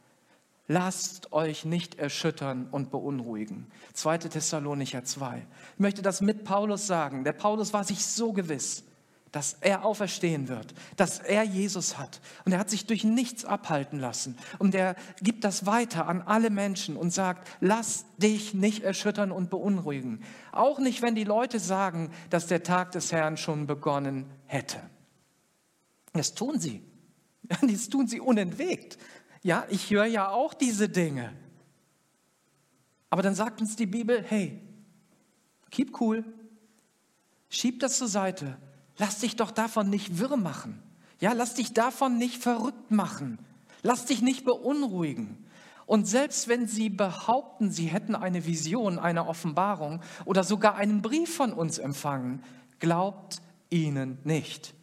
Lasst 0.67 1.31
euch 1.31 1.63
nicht 1.63 1.99
erschüttern 1.99 2.67
und 2.71 2.89
beunruhigen. 2.89 3.67
2. 3.93 4.17
Thessalonicher 4.17 5.03
2. 5.03 5.45
Ich 5.73 5.79
möchte 5.79 6.01
das 6.01 6.21
mit 6.21 6.43
Paulus 6.43 6.87
sagen. 6.87 7.23
Der 7.23 7.33
Paulus 7.33 7.71
war 7.71 7.83
sich 7.83 8.03
so 8.03 8.33
gewiss, 8.33 8.83
dass 9.31 9.57
er 9.61 9.85
auferstehen 9.85 10.47
wird, 10.47 10.73
dass 10.95 11.19
er 11.19 11.43
Jesus 11.43 11.99
hat. 11.99 12.19
Und 12.45 12.53
er 12.53 12.59
hat 12.59 12.71
sich 12.71 12.87
durch 12.87 13.03
nichts 13.03 13.45
abhalten 13.45 13.99
lassen. 13.99 14.37
Und 14.57 14.73
er 14.73 14.95
gibt 15.21 15.43
das 15.43 15.67
weiter 15.67 16.07
an 16.07 16.23
alle 16.23 16.49
Menschen 16.49 16.97
und 16.97 17.11
sagt, 17.11 17.47
lass 17.59 18.05
dich 18.17 18.55
nicht 18.55 18.81
erschüttern 18.81 19.31
und 19.31 19.51
beunruhigen. 19.51 20.23
Auch 20.51 20.79
nicht, 20.79 21.03
wenn 21.03 21.13
die 21.13 21.25
Leute 21.25 21.59
sagen, 21.59 22.11
dass 22.31 22.47
der 22.47 22.63
Tag 22.63 22.93
des 22.93 23.11
Herrn 23.11 23.37
schon 23.37 23.67
begonnen 23.67 24.25
hätte. 24.47 24.79
Das 26.13 26.33
tun 26.33 26.59
sie. 26.59 26.81
Das 27.61 27.89
tun 27.89 28.07
sie 28.07 28.19
unentwegt. 28.19 28.97
Ja, 29.45 29.67
ich 29.69 29.91
höre 29.91 30.05
ja 30.07 30.29
auch 30.29 30.55
diese 30.55 30.89
Dinge. 30.89 31.31
Aber 33.11 33.21
dann 33.21 33.35
sagt 33.35 33.61
uns 33.61 33.75
die 33.75 33.85
Bibel, 33.85 34.25
hey, 34.27 34.59
keep 35.69 36.01
cool, 36.01 36.25
schieb 37.47 37.79
das 37.79 37.99
zur 37.99 38.07
Seite, 38.07 38.57
lass 38.97 39.19
dich 39.19 39.35
doch 39.35 39.51
davon 39.51 39.91
nicht 39.91 40.17
wirr 40.17 40.35
machen. 40.35 40.81
Ja, 41.19 41.33
lass 41.33 41.53
dich 41.53 41.73
davon 41.73 42.17
nicht 42.17 42.41
verrückt 42.41 42.89
machen. 42.89 43.37
Lass 43.83 44.07
dich 44.07 44.23
nicht 44.23 44.45
beunruhigen. 44.45 45.45
Und 45.85 46.07
selbst 46.07 46.47
wenn 46.47 46.67
sie 46.67 46.89
behaupten, 46.89 47.69
sie 47.69 47.85
hätten 47.85 48.15
eine 48.15 48.47
Vision, 48.47 48.97
eine 48.97 49.27
Offenbarung 49.27 50.01
oder 50.25 50.43
sogar 50.43 50.73
einen 50.73 51.03
Brief 51.03 51.35
von 51.35 51.53
uns 51.53 51.77
empfangen, 51.77 52.43
glaubt 52.79 53.43
ihnen 53.69 54.17
nicht. 54.23 54.73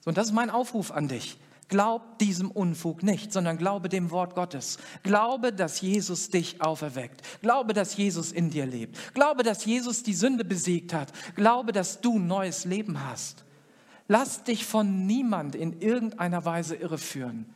So, 0.00 0.10
und 0.10 0.18
das 0.18 0.26
ist 0.26 0.34
mein 0.34 0.50
Aufruf 0.50 0.90
an 0.90 1.08
dich. 1.08 1.38
Glaub 1.72 2.18
diesem 2.18 2.50
Unfug 2.50 3.02
nicht, 3.02 3.32
sondern 3.32 3.56
glaube 3.56 3.88
dem 3.88 4.10
Wort 4.10 4.34
Gottes. 4.34 4.76
Glaube, 5.04 5.54
dass 5.54 5.80
Jesus 5.80 6.28
dich 6.28 6.60
auferweckt. 6.60 7.22
Glaube, 7.40 7.72
dass 7.72 7.96
Jesus 7.96 8.30
in 8.30 8.50
dir 8.50 8.66
lebt. 8.66 9.14
Glaube, 9.14 9.42
dass 9.42 9.64
Jesus 9.64 10.02
die 10.02 10.12
Sünde 10.12 10.44
besiegt 10.44 10.92
hat. 10.92 11.10
Glaube, 11.34 11.72
dass 11.72 12.02
du 12.02 12.18
neues 12.18 12.66
Leben 12.66 13.02
hast. 13.02 13.46
Lass 14.06 14.44
dich 14.44 14.66
von 14.66 15.06
niemand 15.06 15.54
in 15.54 15.80
irgendeiner 15.80 16.44
Weise 16.44 16.74
irreführen. 16.74 17.46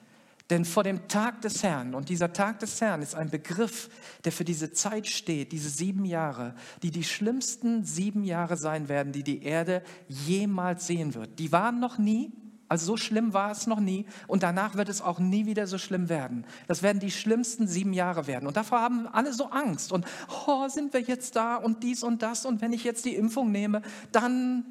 Denn 0.49 0.65
vor 0.65 0.83
dem 0.83 1.09
Tag 1.09 1.43
des 1.43 1.63
Herrn, 1.63 1.95
und 1.95 2.09
dieser 2.09 2.33
Tag 2.33 2.61
des 2.61 2.81
Herrn 2.81 3.03
ist 3.03 3.15
ein 3.15 3.29
Begriff, 3.29 3.91
der 4.25 4.33
für 4.33 4.47
diese 4.47 4.73
Zeit 4.73 5.09
steht, 5.09 5.53
diese 5.53 5.69
sieben 5.69 6.07
Jahre, 6.07 6.55
die 6.83 6.91
die 6.91 7.05
schlimmsten 7.05 7.85
sieben 7.85 8.25
Jahre 8.25 8.57
sein 8.57 8.89
werden, 8.89 9.13
die 9.13 9.25
die 9.25 9.43
Erde 9.43 9.83
jemals 10.09 10.87
sehen 10.87 11.13
wird. 11.13 11.39
Die 11.39 11.53
waren 11.53 11.81
noch 11.81 11.99
nie, 11.99 12.33
also 12.69 12.87
so 12.87 12.97
schlimm 12.97 13.33
war 13.33 13.53
es 13.53 13.67
noch 13.67 13.79
nie 13.79 14.07
und 14.27 14.43
danach 14.43 14.75
wird 14.75 14.89
es 14.89 15.01
auch 15.01 15.19
nie 15.19 15.47
wieder 15.47 15.67
so 15.67 15.79
schlimm 15.79 16.09
werden. 16.09 16.45
Das 16.67 16.83
werden 16.83 16.99
die 16.99 17.13
schlimmsten 17.13 17.69
sieben 17.69 17.93
Jahre 17.93 18.27
werden. 18.27 18.47
Und 18.47 18.57
davor 18.57 18.81
haben 18.81 19.07
alle 19.07 19.33
so 19.33 19.47
Angst. 19.51 19.93
Und 19.93 20.05
oh, 20.47 20.67
sind 20.69 20.93
wir 20.93 21.01
jetzt 21.01 21.37
da 21.37 21.57
und 21.57 21.83
dies 21.83 22.03
und 22.03 22.23
das 22.23 22.45
und 22.45 22.61
wenn 22.61 22.73
ich 22.73 22.83
jetzt 22.83 23.05
die 23.05 23.15
Impfung 23.15 23.53
nehme, 23.53 23.83
dann, 24.11 24.65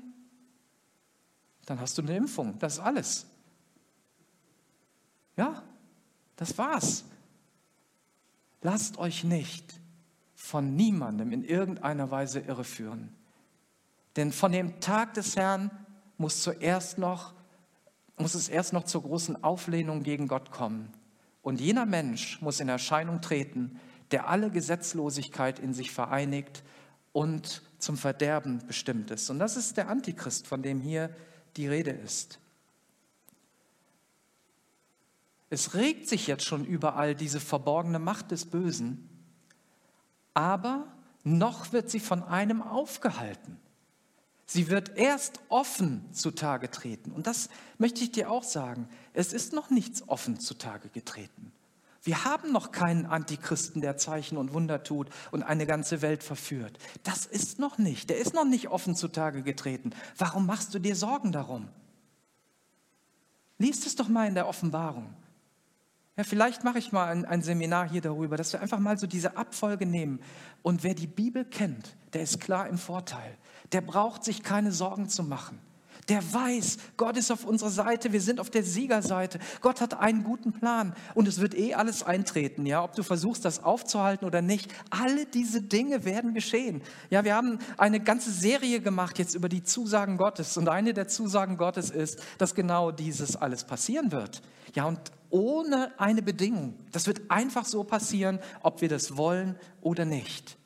dann 1.65 1.79
hast 1.79 1.97
du 1.97 2.01
eine 2.01 2.17
Impfung. 2.17 2.59
Das 2.59 2.73
ist 2.73 2.79
alles. 2.79 3.25
Ja, 5.37 5.63
das 6.35 6.57
war's. 6.57 7.05
Lasst 8.61 8.97
euch 8.97 9.23
nicht 9.23 9.79
von 10.33 10.75
niemandem 10.75 11.31
in 11.31 11.43
irgendeiner 11.43 12.11
Weise 12.11 12.39
irreführen. 12.39 13.15
Denn 14.15 14.31
von 14.31 14.51
dem 14.51 14.79
Tag 14.79 15.13
des 15.13 15.35
Herrn 15.35 15.71
muss 16.17 16.41
zuerst 16.41 16.97
noch 16.97 17.33
muss 18.17 18.35
es 18.35 18.49
erst 18.49 18.73
noch 18.73 18.83
zur 18.83 19.03
großen 19.03 19.43
Auflehnung 19.43 20.03
gegen 20.03 20.27
Gott 20.27 20.51
kommen. 20.51 20.93
Und 21.41 21.59
jener 21.59 21.85
Mensch 21.85 22.41
muss 22.41 22.59
in 22.59 22.69
Erscheinung 22.69 23.21
treten, 23.21 23.79
der 24.11 24.29
alle 24.29 24.49
Gesetzlosigkeit 24.49 25.59
in 25.59 25.73
sich 25.73 25.91
vereinigt 25.91 26.63
und 27.11 27.61
zum 27.79 27.97
Verderben 27.97 28.65
bestimmt 28.65 29.11
ist. 29.11 29.29
Und 29.29 29.39
das 29.39 29.57
ist 29.57 29.77
der 29.77 29.89
Antichrist, 29.89 30.47
von 30.47 30.61
dem 30.61 30.81
hier 30.81 31.15
die 31.57 31.67
Rede 31.67 31.91
ist. 31.91 32.39
Es 35.49 35.73
regt 35.75 36.09
sich 36.09 36.27
jetzt 36.27 36.43
schon 36.43 36.65
überall 36.65 37.15
diese 37.15 37.39
verborgene 37.39 37.99
Macht 37.99 38.31
des 38.31 38.45
Bösen, 38.45 39.09
aber 40.33 40.87
noch 41.23 41.71
wird 41.71 41.89
sie 41.89 41.99
von 41.99 42.23
einem 42.23 42.61
aufgehalten. 42.61 43.57
Sie 44.45 44.69
wird 44.69 44.97
erst 44.97 45.39
offen 45.49 46.11
zutage 46.13 46.69
treten. 46.69 47.11
Und 47.11 47.27
das 47.27 47.49
möchte 47.77 48.03
ich 48.03 48.11
dir 48.11 48.29
auch 48.29 48.43
sagen. 48.43 48.87
Es 49.13 49.33
ist 49.33 49.53
noch 49.53 49.69
nichts 49.69 50.07
offen 50.07 50.39
zutage 50.39 50.89
getreten. 50.89 51.51
Wir 52.03 52.23
haben 52.23 52.51
noch 52.51 52.71
keinen 52.71 53.07
Antichristen, 53.07 53.81
der 53.81 53.97
Zeichen 53.97 54.37
und 54.37 54.53
Wunder 54.53 54.83
tut 54.83 55.09
und 55.31 55.41
eine 55.41 55.65
ganze 55.65 56.03
Welt 56.03 56.21
verführt. 56.21 56.77
Das 57.01 57.25
ist 57.25 57.57
noch 57.57 57.79
nicht. 57.79 58.11
Der 58.11 58.19
ist 58.19 58.35
noch 58.35 58.45
nicht 58.45 58.67
offen 58.67 58.95
zutage 58.95 59.41
getreten. 59.41 59.89
Warum 60.15 60.45
machst 60.45 60.75
du 60.75 60.79
dir 60.79 60.95
Sorgen 60.95 61.31
darum? 61.31 61.67
Lies 63.57 63.87
es 63.87 63.95
doch 63.95 64.07
mal 64.07 64.27
in 64.27 64.35
der 64.35 64.47
Offenbarung. 64.47 65.15
Ja, 66.17 66.23
vielleicht 66.23 66.63
mache 66.63 66.77
ich 66.77 66.91
mal 66.91 67.07
ein, 67.07 67.25
ein, 67.25 67.41
Seminar 67.41 67.89
hier 67.89 68.01
darüber, 68.01 68.37
dass 68.37 68.53
wir 68.53 68.61
einfach 68.61 68.79
mal 68.79 68.97
so 68.97 69.07
diese 69.07 69.35
Abfolge 69.35 69.85
nehmen. 69.85 70.21
Und 70.61 70.83
wer 70.83 70.93
die 70.93 71.07
Bibel 71.07 71.43
kennt, 71.43 71.97
der 72.13 72.21
ist 72.21 72.39
klar 72.39 72.69
im 72.69 72.77
Vorteil. 72.77 73.37
Der 73.75 73.81
braucht 73.81 74.23
sich 74.23 74.41
keine 74.41 74.71
Sorgen 74.71 75.09
zu 75.09 75.21
machen. 75.21 75.59
Der 76.07 76.21
weiß, 76.33 76.77
Gott 76.95 77.17
ist 77.17 77.29
auf 77.29 77.43
unserer 77.43 77.71
Seite, 77.71 78.13
wir 78.13 78.21
sind 78.21 78.39
auf 78.39 78.49
der 78.49 78.63
Siegerseite. 78.63 79.37
Gott 79.59 79.81
hat 79.81 79.99
einen 79.99 80.23
guten 80.23 80.53
Plan 80.53 80.95
und 81.13 81.27
es 81.27 81.41
wird 81.41 81.53
eh 81.57 81.73
alles 81.73 82.03
eintreten, 82.03 82.65
ja, 82.65 82.81
ob 82.81 82.95
du 82.95 83.03
versuchst, 83.03 83.43
das 83.43 83.61
aufzuhalten 83.61 84.25
oder 84.25 84.41
nicht. 84.41 84.73
Alle 84.91 85.25
diese 85.25 85.61
Dinge 85.61 86.05
werden 86.05 86.33
geschehen. 86.33 86.83
Ja, 87.09 87.25
wir 87.25 87.35
haben 87.35 87.59
eine 87.77 87.99
ganze 87.99 88.31
Serie 88.31 88.79
gemacht 88.79 89.19
jetzt 89.19 89.35
über 89.35 89.49
die 89.49 89.63
Zusagen 89.63 90.15
Gottes 90.15 90.55
und 90.55 90.69
eine 90.69 90.93
der 90.93 91.09
Zusagen 91.09 91.57
Gottes 91.57 91.89
ist, 91.89 92.23
dass 92.37 92.55
genau 92.55 92.91
dieses 92.91 93.35
alles 93.35 93.65
passieren 93.65 94.13
wird. 94.13 94.41
Ja, 94.73 94.85
und 94.85 95.01
ohne 95.31 95.91
eine 95.99 96.21
Bedingung. 96.21 96.75
Das 96.93 97.07
wird 97.07 97.29
einfach 97.29 97.65
so 97.65 97.83
passieren, 97.83 98.39
ob 98.61 98.79
wir 98.79 98.87
das 98.87 99.17
wollen 99.17 99.57
oder 99.81 100.05
nicht. 100.05 100.57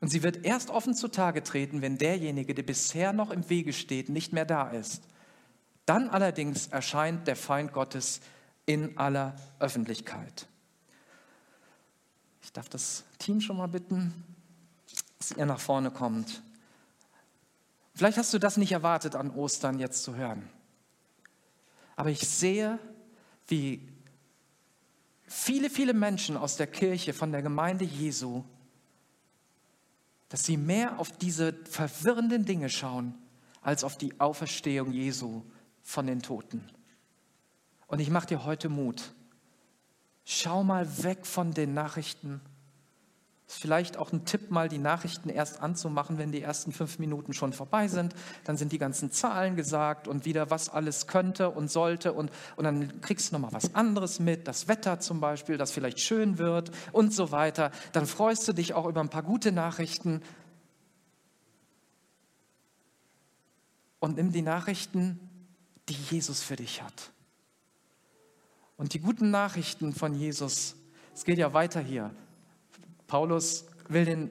Und 0.00 0.08
sie 0.08 0.22
wird 0.22 0.44
erst 0.44 0.70
offen 0.70 0.94
zutage 0.94 1.42
treten, 1.42 1.82
wenn 1.82 1.98
derjenige, 1.98 2.54
der 2.54 2.62
bisher 2.62 3.12
noch 3.12 3.30
im 3.30 3.48
Wege 3.50 3.72
steht, 3.72 4.08
nicht 4.08 4.32
mehr 4.32 4.46
da 4.46 4.70
ist. 4.70 5.02
Dann 5.84 6.08
allerdings 6.08 6.68
erscheint 6.68 7.26
der 7.26 7.36
Feind 7.36 7.72
Gottes 7.72 8.20
in 8.64 8.96
aller 8.96 9.36
Öffentlichkeit. 9.58 10.46
Ich 12.42 12.52
darf 12.52 12.68
das 12.68 13.04
Team 13.18 13.40
schon 13.40 13.58
mal 13.58 13.66
bitten, 13.66 14.24
dass 15.18 15.32
ihr 15.32 15.46
nach 15.46 15.60
vorne 15.60 15.90
kommt. 15.90 16.42
Vielleicht 17.94 18.16
hast 18.16 18.32
du 18.32 18.38
das 18.38 18.56
nicht 18.56 18.72
erwartet, 18.72 19.14
an 19.14 19.30
Ostern 19.30 19.78
jetzt 19.78 20.02
zu 20.02 20.16
hören. 20.16 20.48
Aber 21.96 22.08
ich 22.08 22.26
sehe, 22.26 22.78
wie 23.48 23.86
viele, 25.26 25.68
viele 25.68 25.92
Menschen 25.92 26.36
aus 26.38 26.56
der 26.56 26.66
Kirche, 26.66 27.12
von 27.12 27.30
der 27.30 27.42
Gemeinde 27.42 27.84
Jesu, 27.84 28.44
dass 30.30 30.44
sie 30.44 30.56
mehr 30.56 30.98
auf 30.98 31.12
diese 31.12 31.52
verwirrenden 31.64 32.46
Dinge 32.46 32.70
schauen, 32.70 33.14
als 33.60 33.84
auf 33.84 33.98
die 33.98 34.18
Auferstehung 34.18 34.92
Jesu 34.92 35.42
von 35.82 36.06
den 36.06 36.22
Toten. 36.22 36.64
Und 37.88 37.98
ich 37.98 38.10
mache 38.10 38.28
dir 38.28 38.44
heute 38.44 38.68
Mut. 38.68 39.12
Schau 40.24 40.62
mal 40.62 41.02
weg 41.02 41.26
von 41.26 41.52
den 41.52 41.74
Nachrichten 41.74 42.40
vielleicht 43.58 43.96
auch 43.96 44.12
ein 44.12 44.24
Tipp, 44.24 44.50
mal 44.50 44.68
die 44.68 44.78
Nachrichten 44.78 45.28
erst 45.28 45.60
anzumachen, 45.60 46.18
wenn 46.18 46.30
die 46.30 46.40
ersten 46.40 46.72
fünf 46.72 46.98
Minuten 46.98 47.32
schon 47.32 47.52
vorbei 47.52 47.88
sind. 47.88 48.14
Dann 48.44 48.56
sind 48.56 48.70
die 48.70 48.78
ganzen 48.78 49.10
Zahlen 49.10 49.56
gesagt 49.56 50.06
und 50.06 50.24
wieder, 50.24 50.50
was 50.50 50.68
alles 50.68 51.08
könnte 51.08 51.50
und 51.50 51.70
sollte. 51.70 52.12
Und, 52.12 52.30
und 52.56 52.64
dann 52.64 53.00
kriegst 53.00 53.30
du 53.30 53.34
nochmal 53.34 53.52
was 53.52 53.74
anderes 53.74 54.20
mit, 54.20 54.46
das 54.46 54.68
Wetter 54.68 55.00
zum 55.00 55.20
Beispiel, 55.20 55.58
das 55.58 55.72
vielleicht 55.72 56.00
schön 56.00 56.38
wird 56.38 56.70
und 56.92 57.12
so 57.12 57.32
weiter. 57.32 57.72
Dann 57.92 58.06
freust 58.06 58.46
du 58.46 58.52
dich 58.52 58.74
auch 58.74 58.86
über 58.86 59.00
ein 59.00 59.10
paar 59.10 59.24
gute 59.24 59.50
Nachrichten. 59.50 60.22
Und 63.98 64.16
nimm 64.16 64.32
die 64.32 64.42
Nachrichten, 64.42 65.18
die 65.88 65.94
Jesus 65.94 66.42
für 66.42 66.56
dich 66.56 66.82
hat. 66.82 67.10
Und 68.76 68.94
die 68.94 69.00
guten 69.00 69.30
Nachrichten 69.30 69.92
von 69.92 70.14
Jesus, 70.14 70.76
es 71.14 71.24
geht 71.24 71.36
ja 71.36 71.52
weiter 71.52 71.80
hier, 71.80 72.14
Paulus 73.10 73.66
will 73.88 74.04
den 74.04 74.30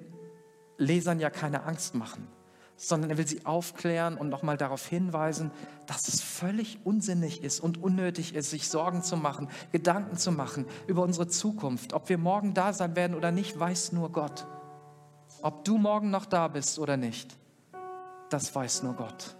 Lesern 0.77 1.19
ja 1.19 1.29
keine 1.29 1.63
Angst 1.63 1.95
machen, 1.95 2.29
sondern 2.77 3.09
er 3.09 3.17
will 3.17 3.27
sie 3.27 3.45
aufklären 3.45 4.17
und 4.17 4.29
nochmal 4.29 4.55
darauf 4.55 4.87
hinweisen, 4.87 5.51
dass 5.85 6.07
es 6.07 6.21
völlig 6.21 6.79
unsinnig 6.85 7.43
ist 7.43 7.59
und 7.59 7.83
unnötig 7.83 8.35
ist, 8.35 8.51
sich 8.51 8.69
Sorgen 8.69 9.03
zu 9.03 9.17
machen, 9.17 9.49
Gedanken 9.73 10.15
zu 10.15 10.31
machen 10.31 10.65
über 10.87 11.03
unsere 11.03 11.27
Zukunft. 11.27 11.91
Ob 11.91 12.07
wir 12.07 12.17
morgen 12.17 12.53
da 12.53 12.71
sein 12.71 12.95
werden 12.95 13.17
oder 13.17 13.31
nicht, 13.31 13.59
weiß 13.59 13.91
nur 13.91 14.13
Gott. 14.13 14.47
Ob 15.41 15.65
du 15.65 15.77
morgen 15.77 16.09
noch 16.09 16.25
da 16.25 16.47
bist 16.47 16.79
oder 16.79 16.95
nicht, 16.95 17.35
das 18.29 18.55
weiß 18.55 18.83
nur 18.83 18.93
Gott. 18.93 19.35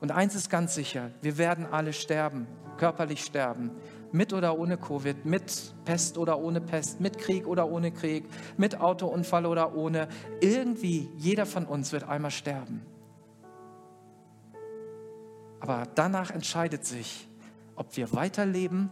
Und 0.00 0.10
eins 0.10 0.34
ist 0.34 0.48
ganz 0.48 0.74
sicher, 0.74 1.10
wir 1.20 1.36
werden 1.36 1.66
alle 1.70 1.92
sterben, 1.92 2.46
körperlich 2.78 3.24
sterben 3.24 3.72
mit 4.14 4.32
oder 4.32 4.56
ohne 4.56 4.78
Covid, 4.78 5.24
mit 5.24 5.74
Pest 5.84 6.18
oder 6.18 6.38
ohne 6.38 6.60
Pest, 6.60 7.00
mit 7.00 7.18
Krieg 7.18 7.48
oder 7.48 7.68
ohne 7.68 7.90
Krieg, 7.90 8.24
mit 8.56 8.80
Autounfall 8.80 9.44
oder 9.44 9.74
ohne. 9.74 10.06
Irgendwie, 10.40 11.10
jeder 11.16 11.46
von 11.46 11.66
uns 11.66 11.90
wird 11.90 12.04
einmal 12.04 12.30
sterben. 12.30 12.80
Aber 15.58 15.88
danach 15.96 16.30
entscheidet 16.30 16.84
sich, 16.84 17.28
ob 17.74 17.96
wir 17.96 18.12
weiterleben 18.12 18.88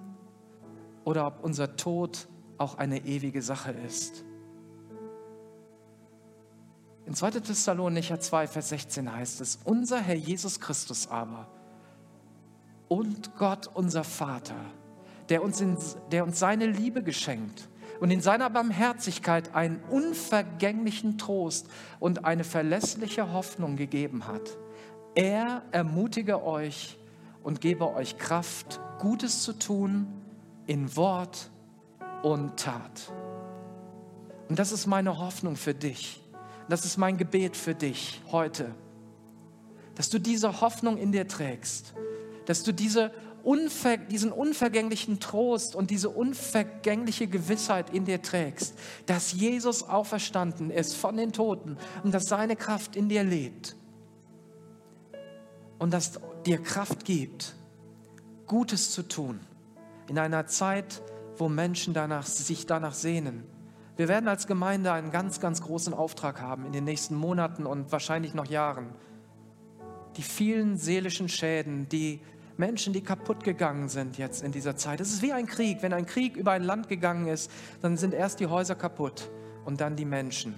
oder 1.04 1.28
ob 1.28 1.44
unser 1.44 1.76
Tod 1.76 2.26
auch 2.58 2.78
eine 2.78 3.04
ewige 3.04 3.42
Sache 3.42 3.70
ist. 3.70 4.24
In 7.06 7.14
2. 7.14 7.30
Thessalonicher 7.30 8.18
2, 8.18 8.48
Vers 8.48 8.70
16 8.70 9.14
heißt 9.14 9.40
es, 9.40 9.60
unser 9.64 10.00
Herr 10.00 10.16
Jesus 10.16 10.58
Christus 10.58 11.06
aber 11.08 11.46
und 12.88 13.36
Gott 13.36 13.68
unser 13.72 14.02
Vater, 14.02 14.56
der 15.32 15.42
uns, 15.42 15.62
in, 15.62 15.78
der 16.10 16.24
uns 16.24 16.38
seine 16.38 16.66
Liebe 16.66 17.02
geschenkt 17.02 17.66
und 18.00 18.10
in 18.10 18.20
seiner 18.20 18.50
Barmherzigkeit 18.50 19.54
einen 19.54 19.80
unvergänglichen 19.88 21.16
Trost 21.16 21.68
und 22.00 22.26
eine 22.26 22.44
verlässliche 22.44 23.32
Hoffnung 23.32 23.76
gegeben 23.76 24.26
hat. 24.26 24.58
Er 25.14 25.62
ermutige 25.70 26.44
euch 26.44 26.98
und 27.42 27.62
gebe 27.62 27.94
euch 27.94 28.18
Kraft, 28.18 28.78
Gutes 28.98 29.42
zu 29.42 29.54
tun 29.54 30.06
in 30.66 30.94
Wort 30.96 31.48
und 32.22 32.58
Tat. 32.58 33.10
Und 34.50 34.58
das 34.58 34.70
ist 34.70 34.86
meine 34.86 35.18
Hoffnung 35.18 35.56
für 35.56 35.72
dich. 35.72 36.20
Das 36.68 36.84
ist 36.84 36.98
mein 36.98 37.16
Gebet 37.16 37.56
für 37.56 37.74
dich 37.74 38.20
heute, 38.30 38.74
dass 39.94 40.10
du 40.10 40.18
diese 40.18 40.60
Hoffnung 40.60 40.98
in 40.98 41.10
dir 41.10 41.26
trägst, 41.26 41.94
dass 42.44 42.64
du 42.64 42.72
diese 42.72 43.12
unver 43.44 43.96
diesen 43.96 44.32
unvergänglichen 44.32 45.20
Trost 45.20 45.74
und 45.74 45.90
diese 45.90 46.10
unvergängliche 46.10 47.26
Gewissheit 47.26 47.90
in 47.90 48.04
dir 48.04 48.22
trägst, 48.22 48.74
dass 49.06 49.32
Jesus 49.32 49.82
auferstanden 49.82 50.70
ist 50.70 50.94
von 50.94 51.16
den 51.16 51.32
Toten 51.32 51.76
und 52.02 52.12
dass 52.12 52.26
seine 52.26 52.56
Kraft 52.56 52.96
in 52.96 53.08
dir 53.08 53.24
lebt 53.24 53.76
und 55.78 55.92
dass 55.92 56.20
dir 56.46 56.62
Kraft 56.62 57.04
gibt, 57.04 57.54
Gutes 58.46 58.92
zu 58.92 59.02
tun 59.02 59.40
in 60.08 60.18
einer 60.18 60.46
Zeit, 60.46 61.02
wo 61.38 61.48
Menschen 61.48 61.94
danach, 61.94 62.26
sich 62.26 62.66
danach 62.66 62.94
sehnen. 62.94 63.44
Wir 63.96 64.08
werden 64.08 64.28
als 64.28 64.46
Gemeinde 64.46 64.92
einen 64.92 65.10
ganz, 65.10 65.40
ganz 65.40 65.60
großen 65.60 65.94
Auftrag 65.94 66.40
haben 66.40 66.66
in 66.66 66.72
den 66.72 66.84
nächsten 66.84 67.14
Monaten 67.14 67.66
und 67.66 67.92
wahrscheinlich 67.92 68.34
noch 68.34 68.46
Jahren. 68.46 68.90
Die 70.16 70.22
vielen 70.22 70.76
seelischen 70.76 71.28
Schäden, 71.28 71.88
die 71.88 72.20
Menschen, 72.56 72.92
die 72.92 73.00
kaputt 73.00 73.44
gegangen 73.44 73.88
sind 73.88 74.18
jetzt 74.18 74.42
in 74.42 74.52
dieser 74.52 74.76
Zeit. 74.76 75.00
Es 75.00 75.12
ist 75.12 75.22
wie 75.22 75.32
ein 75.32 75.46
Krieg. 75.46 75.82
Wenn 75.82 75.92
ein 75.92 76.06
Krieg 76.06 76.36
über 76.36 76.52
ein 76.52 76.62
Land 76.62 76.88
gegangen 76.88 77.26
ist, 77.26 77.50
dann 77.80 77.96
sind 77.96 78.14
erst 78.14 78.40
die 78.40 78.46
Häuser 78.46 78.74
kaputt 78.74 79.30
und 79.64 79.80
dann 79.80 79.96
die 79.96 80.04
Menschen. 80.04 80.54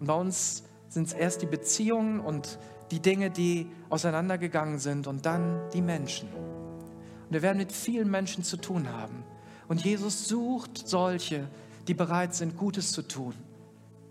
Und 0.00 0.06
bei 0.06 0.14
uns 0.14 0.64
sind 0.88 1.06
es 1.06 1.12
erst 1.12 1.42
die 1.42 1.46
Beziehungen 1.46 2.20
und 2.20 2.58
die 2.90 3.00
Dinge, 3.00 3.30
die 3.30 3.70
auseinandergegangen 3.88 4.78
sind 4.78 5.06
und 5.06 5.26
dann 5.26 5.60
die 5.72 5.82
Menschen. 5.82 6.28
Und 6.32 7.32
wir 7.32 7.42
werden 7.42 7.58
mit 7.58 7.72
vielen 7.72 8.10
Menschen 8.10 8.42
zu 8.42 8.56
tun 8.56 8.88
haben. 8.92 9.22
Und 9.68 9.84
Jesus 9.84 10.26
sucht 10.26 10.88
solche, 10.88 11.48
die 11.86 11.94
bereit 11.94 12.34
sind, 12.34 12.56
Gutes 12.56 12.92
zu 12.92 13.02
tun 13.02 13.34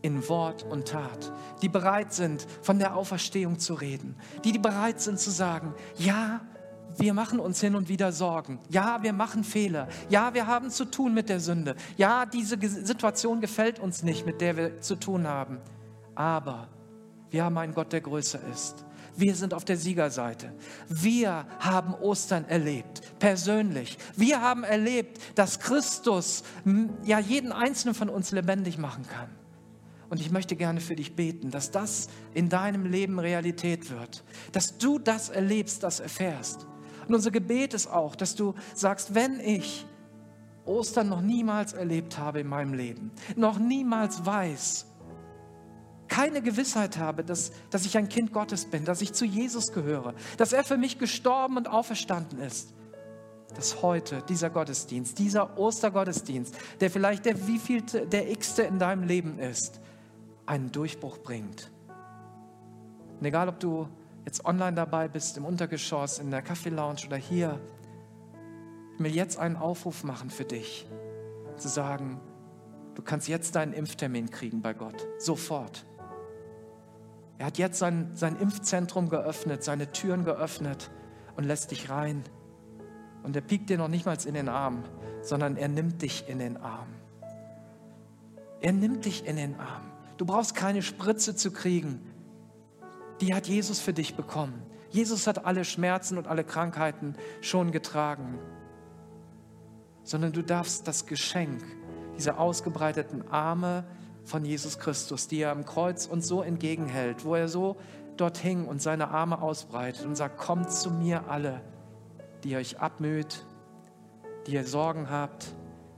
in 0.01 0.27
Wort 0.29 0.63
und 0.63 0.87
Tat, 0.87 1.33
die 1.61 1.67
bereit 1.67 2.13
sind, 2.13 2.47
von 2.61 2.79
der 2.79 2.95
Auferstehung 2.95 3.59
zu 3.59 3.73
reden, 3.73 4.15
die, 4.45 4.53
die 4.53 4.59
bereit 4.59 5.01
sind 5.01 5.19
zu 5.19 5.29
sagen, 5.29 5.73
ja, 5.97 6.39
wir 6.97 7.13
machen 7.13 7.39
uns 7.39 7.61
hin 7.61 7.75
und 7.75 7.89
wieder 7.89 8.11
Sorgen. 8.11 8.59
Ja, 8.69 9.01
wir 9.01 9.13
machen 9.13 9.43
Fehler. 9.43 9.87
Ja, 10.09 10.33
wir 10.33 10.47
haben 10.47 10.69
zu 10.69 10.85
tun 10.85 11.13
mit 11.13 11.29
der 11.29 11.39
Sünde. 11.39 11.75
Ja, 11.97 12.25
diese 12.25 12.57
Situation 12.59 13.41
gefällt 13.41 13.79
uns 13.79 14.03
nicht, 14.03 14.25
mit 14.25 14.41
der 14.41 14.57
wir 14.57 14.81
zu 14.81 14.95
tun 14.95 15.27
haben. 15.27 15.59
Aber 16.15 16.67
wir 17.29 17.43
haben 17.43 17.57
einen 17.57 17.73
Gott, 17.73 17.93
der 17.93 18.01
größer 18.01 18.39
ist. 18.51 18.85
Wir 19.15 19.35
sind 19.35 19.53
auf 19.53 19.65
der 19.65 19.77
Siegerseite. 19.77 20.53
Wir 20.87 21.45
haben 21.59 21.93
Ostern 21.93 22.45
erlebt, 22.45 23.01
persönlich. 23.19 23.97
Wir 24.15 24.41
haben 24.41 24.63
erlebt, 24.63 25.19
dass 25.35 25.59
Christus 25.59 26.43
ja 27.03 27.19
jeden 27.19 27.51
einzelnen 27.51 27.95
von 27.95 28.09
uns 28.09 28.31
lebendig 28.31 28.77
machen 28.77 29.05
kann. 29.07 29.29
Und 30.09 30.21
ich 30.21 30.31
möchte 30.31 30.55
gerne 30.55 30.81
für 30.81 30.95
dich 30.95 31.15
beten, 31.15 31.51
dass 31.51 31.69
das 31.69 32.07
in 32.33 32.49
deinem 32.49 32.85
Leben 32.85 33.19
Realität 33.19 33.91
wird, 33.91 34.23
dass 34.51 34.77
du 34.77 34.97
das 34.97 35.29
erlebst, 35.29 35.83
das 35.83 35.99
erfährst. 35.99 36.65
Und 37.09 37.15
unser 37.15 37.31
Gebet 37.31 37.73
ist 37.73 37.87
auch, 37.87 38.15
dass 38.15 38.35
du 38.35 38.53
sagst, 38.75 39.15
wenn 39.15 39.39
ich 39.39 39.83
Ostern 40.63 41.09
noch 41.09 41.21
niemals 41.21 41.73
erlebt 41.73 42.19
habe 42.19 42.41
in 42.41 42.47
meinem 42.47 42.75
Leben, 42.75 43.11
noch 43.35 43.57
niemals 43.57 44.27
weiß, 44.27 44.85
keine 46.07 46.43
Gewissheit 46.43 46.99
habe, 46.99 47.23
dass, 47.23 47.51
dass 47.71 47.87
ich 47.87 47.97
ein 47.97 48.09
Kind 48.09 48.31
Gottes 48.31 48.65
bin, 48.65 48.85
dass 48.85 49.01
ich 49.01 49.13
zu 49.13 49.25
Jesus 49.25 49.71
gehöre, 49.71 50.13
dass 50.37 50.53
er 50.53 50.63
für 50.63 50.77
mich 50.77 50.99
gestorben 50.99 51.57
und 51.57 51.67
auferstanden 51.67 52.39
ist, 52.41 52.75
dass 53.55 53.81
heute 53.81 54.21
dieser 54.29 54.51
Gottesdienst, 54.51 55.17
dieser 55.17 55.57
Ostergottesdienst, 55.57 56.55
der 56.79 56.91
vielleicht 56.91 57.25
der 57.25 57.47
wievielte, 57.47 58.05
der 58.05 58.29
x-te 58.29 58.61
in 58.61 58.77
deinem 58.77 59.01
Leben 59.01 59.39
ist, 59.39 59.79
einen 60.45 60.71
Durchbruch 60.71 61.17
bringt. 61.17 61.71
Und 63.19 63.25
egal, 63.25 63.49
ob 63.49 63.59
du 63.59 63.87
jetzt 64.29 64.45
online 64.45 64.75
dabei 64.75 65.07
bist, 65.07 65.37
im 65.37 65.45
Untergeschoss, 65.45 66.19
in 66.19 66.29
der 66.29 66.43
Kaffeelounge 66.43 66.99
oder 67.07 67.17
hier, 67.17 67.59
ich 68.93 69.03
will 69.03 69.15
jetzt 69.15 69.39
einen 69.39 69.55
Aufruf 69.55 70.03
machen 70.03 70.29
für 70.29 70.45
dich, 70.45 70.87
zu 71.57 71.67
sagen, 71.67 72.21
du 72.93 73.01
kannst 73.01 73.27
jetzt 73.27 73.55
deinen 73.55 73.73
Impftermin 73.73 74.29
kriegen 74.29 74.61
bei 74.61 74.75
Gott, 74.75 75.07
sofort. 75.17 75.83
Er 77.39 77.47
hat 77.47 77.57
jetzt 77.57 77.79
sein, 77.79 78.11
sein 78.13 78.35
Impfzentrum 78.35 79.09
geöffnet, 79.09 79.63
seine 79.63 79.91
Türen 79.91 80.25
geöffnet 80.25 80.91
und 81.35 81.45
lässt 81.45 81.71
dich 81.71 81.89
rein. 81.89 82.23
Und 83.23 83.35
er 83.35 83.41
piekt 83.41 83.71
dir 83.71 83.79
noch 83.79 83.87
nicht 83.87 84.05
mal 84.05 84.15
in 84.23 84.35
den 84.35 84.47
Arm, 84.47 84.83
sondern 85.23 85.57
er 85.57 85.69
nimmt 85.69 86.03
dich 86.03 86.29
in 86.29 86.37
den 86.37 86.57
Arm. 86.57 86.89
Er 88.61 88.73
nimmt 88.73 89.05
dich 89.05 89.25
in 89.25 89.37
den 89.37 89.59
Arm. 89.59 89.89
Du 90.17 90.25
brauchst 90.27 90.53
keine 90.53 90.83
Spritze 90.83 91.35
zu 91.35 91.49
kriegen. 91.49 91.99
Die 93.21 93.33
hat 93.33 93.47
Jesus 93.47 93.79
für 93.79 93.93
dich 93.93 94.15
bekommen. 94.15 94.61
Jesus 94.89 95.27
hat 95.27 95.45
alle 95.45 95.65
Schmerzen 95.65 96.17
und 96.17 96.27
alle 96.27 96.43
Krankheiten 96.43 97.15
schon 97.41 97.71
getragen. 97.71 98.39
Sondern 100.03 100.31
du 100.31 100.41
darfst 100.41 100.87
das 100.87 101.05
Geschenk, 101.05 101.63
diese 102.17 102.37
ausgebreiteten 102.37 103.27
Arme 103.29 103.85
von 104.23 104.45
Jesus 104.45 104.79
Christus, 104.79 105.27
die 105.27 105.41
er 105.41 105.51
am 105.51 105.65
Kreuz 105.65 106.05
uns 106.05 106.27
so 106.27 106.41
entgegenhält, 106.41 107.25
wo 107.25 107.35
er 107.35 107.47
so 107.47 107.77
dort 108.17 108.37
hing 108.37 108.65
und 108.65 108.81
seine 108.81 109.09
Arme 109.09 109.41
ausbreitet 109.41 110.05
und 110.05 110.15
sagt, 110.15 110.37
kommt 110.37 110.71
zu 110.71 110.91
mir 110.91 111.29
alle, 111.29 111.61
die 112.43 112.55
euch 112.55 112.79
abmüht, 112.79 113.45
die 114.47 114.53
ihr 114.53 114.65
Sorgen 114.65 115.09
habt, 115.09 115.53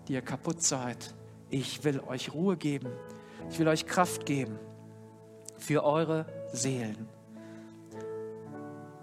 die 0.07 0.13
ihr 0.13 0.21
kaputt 0.21 0.61
seid. 0.61 1.13
Ich 1.49 1.83
will 1.83 2.01
euch 2.07 2.33
Ruhe 2.33 2.57
geben. 2.57 2.89
Ich 3.49 3.59
will 3.59 3.67
euch 3.67 3.85
Kraft 3.85 4.25
geben 4.25 4.57
für 5.57 5.83
eure 5.83 6.25
Seelen. 6.51 7.07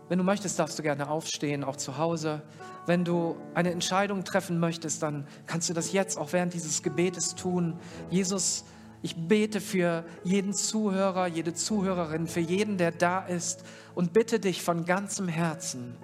Wenn 0.09 0.18
du 0.18 0.24
möchtest, 0.24 0.59
darfst 0.59 0.78
du 0.78 0.82
gerne 0.82 1.11
aufstehen, 1.11 1.64
auch 1.64 1.76
zu 1.76 1.99
Hause. 1.99 2.42
Wenn 2.86 3.05
du 3.05 3.36
eine 3.55 3.70
Entscheidung 3.70 4.24
treffen 4.24 4.59
möchtest, 4.59 5.03
dann 5.03 5.26
kannst 5.46 5.68
du 5.68 5.74
das 5.74 5.92
jetzt 5.92 6.16
auch 6.16 6.32
während 6.32 6.55
dieses 6.55 6.82
Gebetes 6.82 7.34
tun. 7.34 7.78
Jesus, 8.09 8.64
ich 9.03 9.28
bete 9.28 9.61
für 9.61 10.05
jeden 10.24 10.55
Zuhörer, 10.55 11.26
jede 11.26 11.53
Zuhörerin, 11.53 12.26
für 12.26 12.40
jeden, 12.40 12.78
der 12.78 12.90
da 12.90 13.20
ist 13.20 13.64
und 13.94 14.14
bitte 14.14 14.40
dich 14.40 14.62
von 14.62 14.86
ganzem 14.86 15.28
Herzen, 15.28 15.96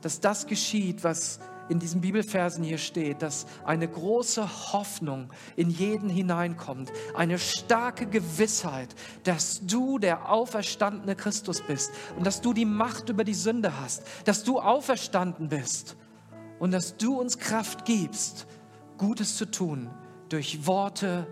dass 0.00 0.20
das 0.20 0.46
geschieht, 0.46 1.04
was 1.04 1.38
in 1.70 1.78
diesen 1.78 2.00
Bibelversen 2.00 2.64
hier 2.64 2.78
steht, 2.78 3.22
dass 3.22 3.46
eine 3.64 3.88
große 3.88 4.72
Hoffnung 4.72 5.30
in 5.56 5.70
jeden 5.70 6.10
hineinkommt, 6.10 6.92
eine 7.14 7.38
starke 7.38 8.06
Gewissheit, 8.06 8.88
dass 9.22 9.64
du 9.64 9.98
der 9.98 10.30
auferstandene 10.30 11.14
Christus 11.14 11.62
bist 11.62 11.92
und 12.16 12.26
dass 12.26 12.40
du 12.40 12.52
die 12.52 12.64
Macht 12.64 13.08
über 13.08 13.22
die 13.22 13.34
Sünde 13.34 13.80
hast, 13.80 14.02
dass 14.24 14.42
du 14.42 14.58
auferstanden 14.58 15.48
bist 15.48 15.96
und 16.58 16.72
dass 16.72 16.96
du 16.96 17.18
uns 17.18 17.38
Kraft 17.38 17.84
gibst, 17.84 18.46
Gutes 18.98 19.36
zu 19.36 19.50
tun 19.50 19.88
durch 20.28 20.66
Worte 20.66 21.26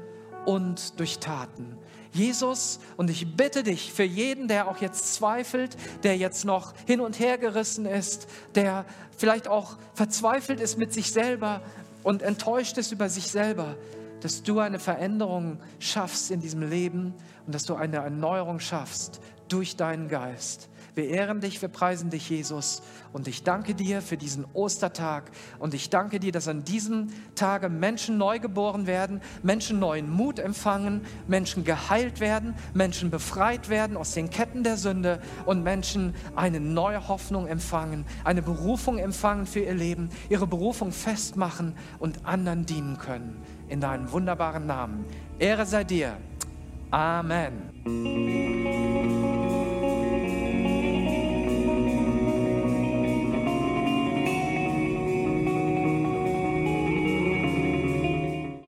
und 0.46 0.98
durch 1.00 1.18
Taten. 1.18 1.76
Jesus, 2.12 2.80
und 2.96 3.10
ich 3.10 3.36
bitte 3.36 3.62
dich 3.62 3.92
für 3.92 4.04
jeden, 4.04 4.48
der 4.48 4.68
auch 4.68 4.78
jetzt 4.78 5.14
zweifelt, 5.14 5.76
der 6.02 6.16
jetzt 6.16 6.44
noch 6.44 6.74
hin 6.86 7.00
und 7.00 7.18
her 7.18 7.38
gerissen 7.38 7.86
ist, 7.86 8.28
der 8.54 8.84
vielleicht 9.16 9.48
auch 9.48 9.76
verzweifelt 9.94 10.60
ist 10.60 10.78
mit 10.78 10.92
sich 10.92 11.12
selber 11.12 11.60
und 12.02 12.22
enttäuscht 12.22 12.78
ist 12.78 12.92
über 12.92 13.08
sich 13.08 13.26
selber, 13.26 13.76
dass 14.20 14.42
du 14.42 14.58
eine 14.58 14.78
Veränderung 14.78 15.60
schaffst 15.78 16.30
in 16.30 16.40
diesem 16.40 16.68
Leben 16.68 17.14
und 17.46 17.54
dass 17.54 17.64
du 17.64 17.74
eine 17.74 17.96
Erneuerung 17.98 18.60
schaffst 18.60 19.20
durch 19.48 19.76
deinen 19.76 20.08
Geist. 20.08 20.68
Ehren 21.06 21.40
dich, 21.40 21.60
wir 21.62 21.68
preisen 21.68 22.10
dich, 22.10 22.28
Jesus. 22.30 22.82
Und 23.12 23.28
ich 23.28 23.42
danke 23.42 23.74
dir 23.74 24.02
für 24.02 24.16
diesen 24.16 24.44
Ostertag. 24.52 25.30
Und 25.58 25.74
ich 25.74 25.90
danke 25.90 26.20
dir, 26.20 26.32
dass 26.32 26.48
an 26.48 26.64
diesem 26.64 27.08
Tage 27.34 27.68
Menschen 27.68 28.18
neu 28.18 28.38
geboren 28.38 28.86
werden, 28.86 29.20
Menschen 29.42 29.78
neuen 29.78 30.10
Mut 30.10 30.38
empfangen, 30.38 31.02
Menschen 31.26 31.64
geheilt 31.64 32.20
werden, 32.20 32.54
Menschen 32.74 33.10
befreit 33.10 33.68
werden 33.68 33.96
aus 33.96 34.12
den 34.12 34.30
Ketten 34.30 34.62
der 34.62 34.76
Sünde 34.76 35.20
und 35.46 35.62
Menschen 35.62 36.14
eine 36.36 36.60
neue 36.60 37.08
Hoffnung 37.08 37.46
empfangen, 37.46 38.04
eine 38.24 38.42
Berufung 38.42 38.98
empfangen 38.98 39.46
für 39.46 39.60
ihr 39.60 39.74
Leben, 39.74 40.10
ihre 40.28 40.46
Berufung 40.46 40.92
festmachen 40.92 41.74
und 41.98 42.26
anderen 42.26 42.66
dienen 42.66 42.98
können. 42.98 43.42
In 43.68 43.80
deinem 43.80 44.10
wunderbaren 44.12 44.66
Namen. 44.66 45.04
Ehre 45.38 45.66
sei 45.66 45.84
dir. 45.84 46.16
Amen. 46.90 47.70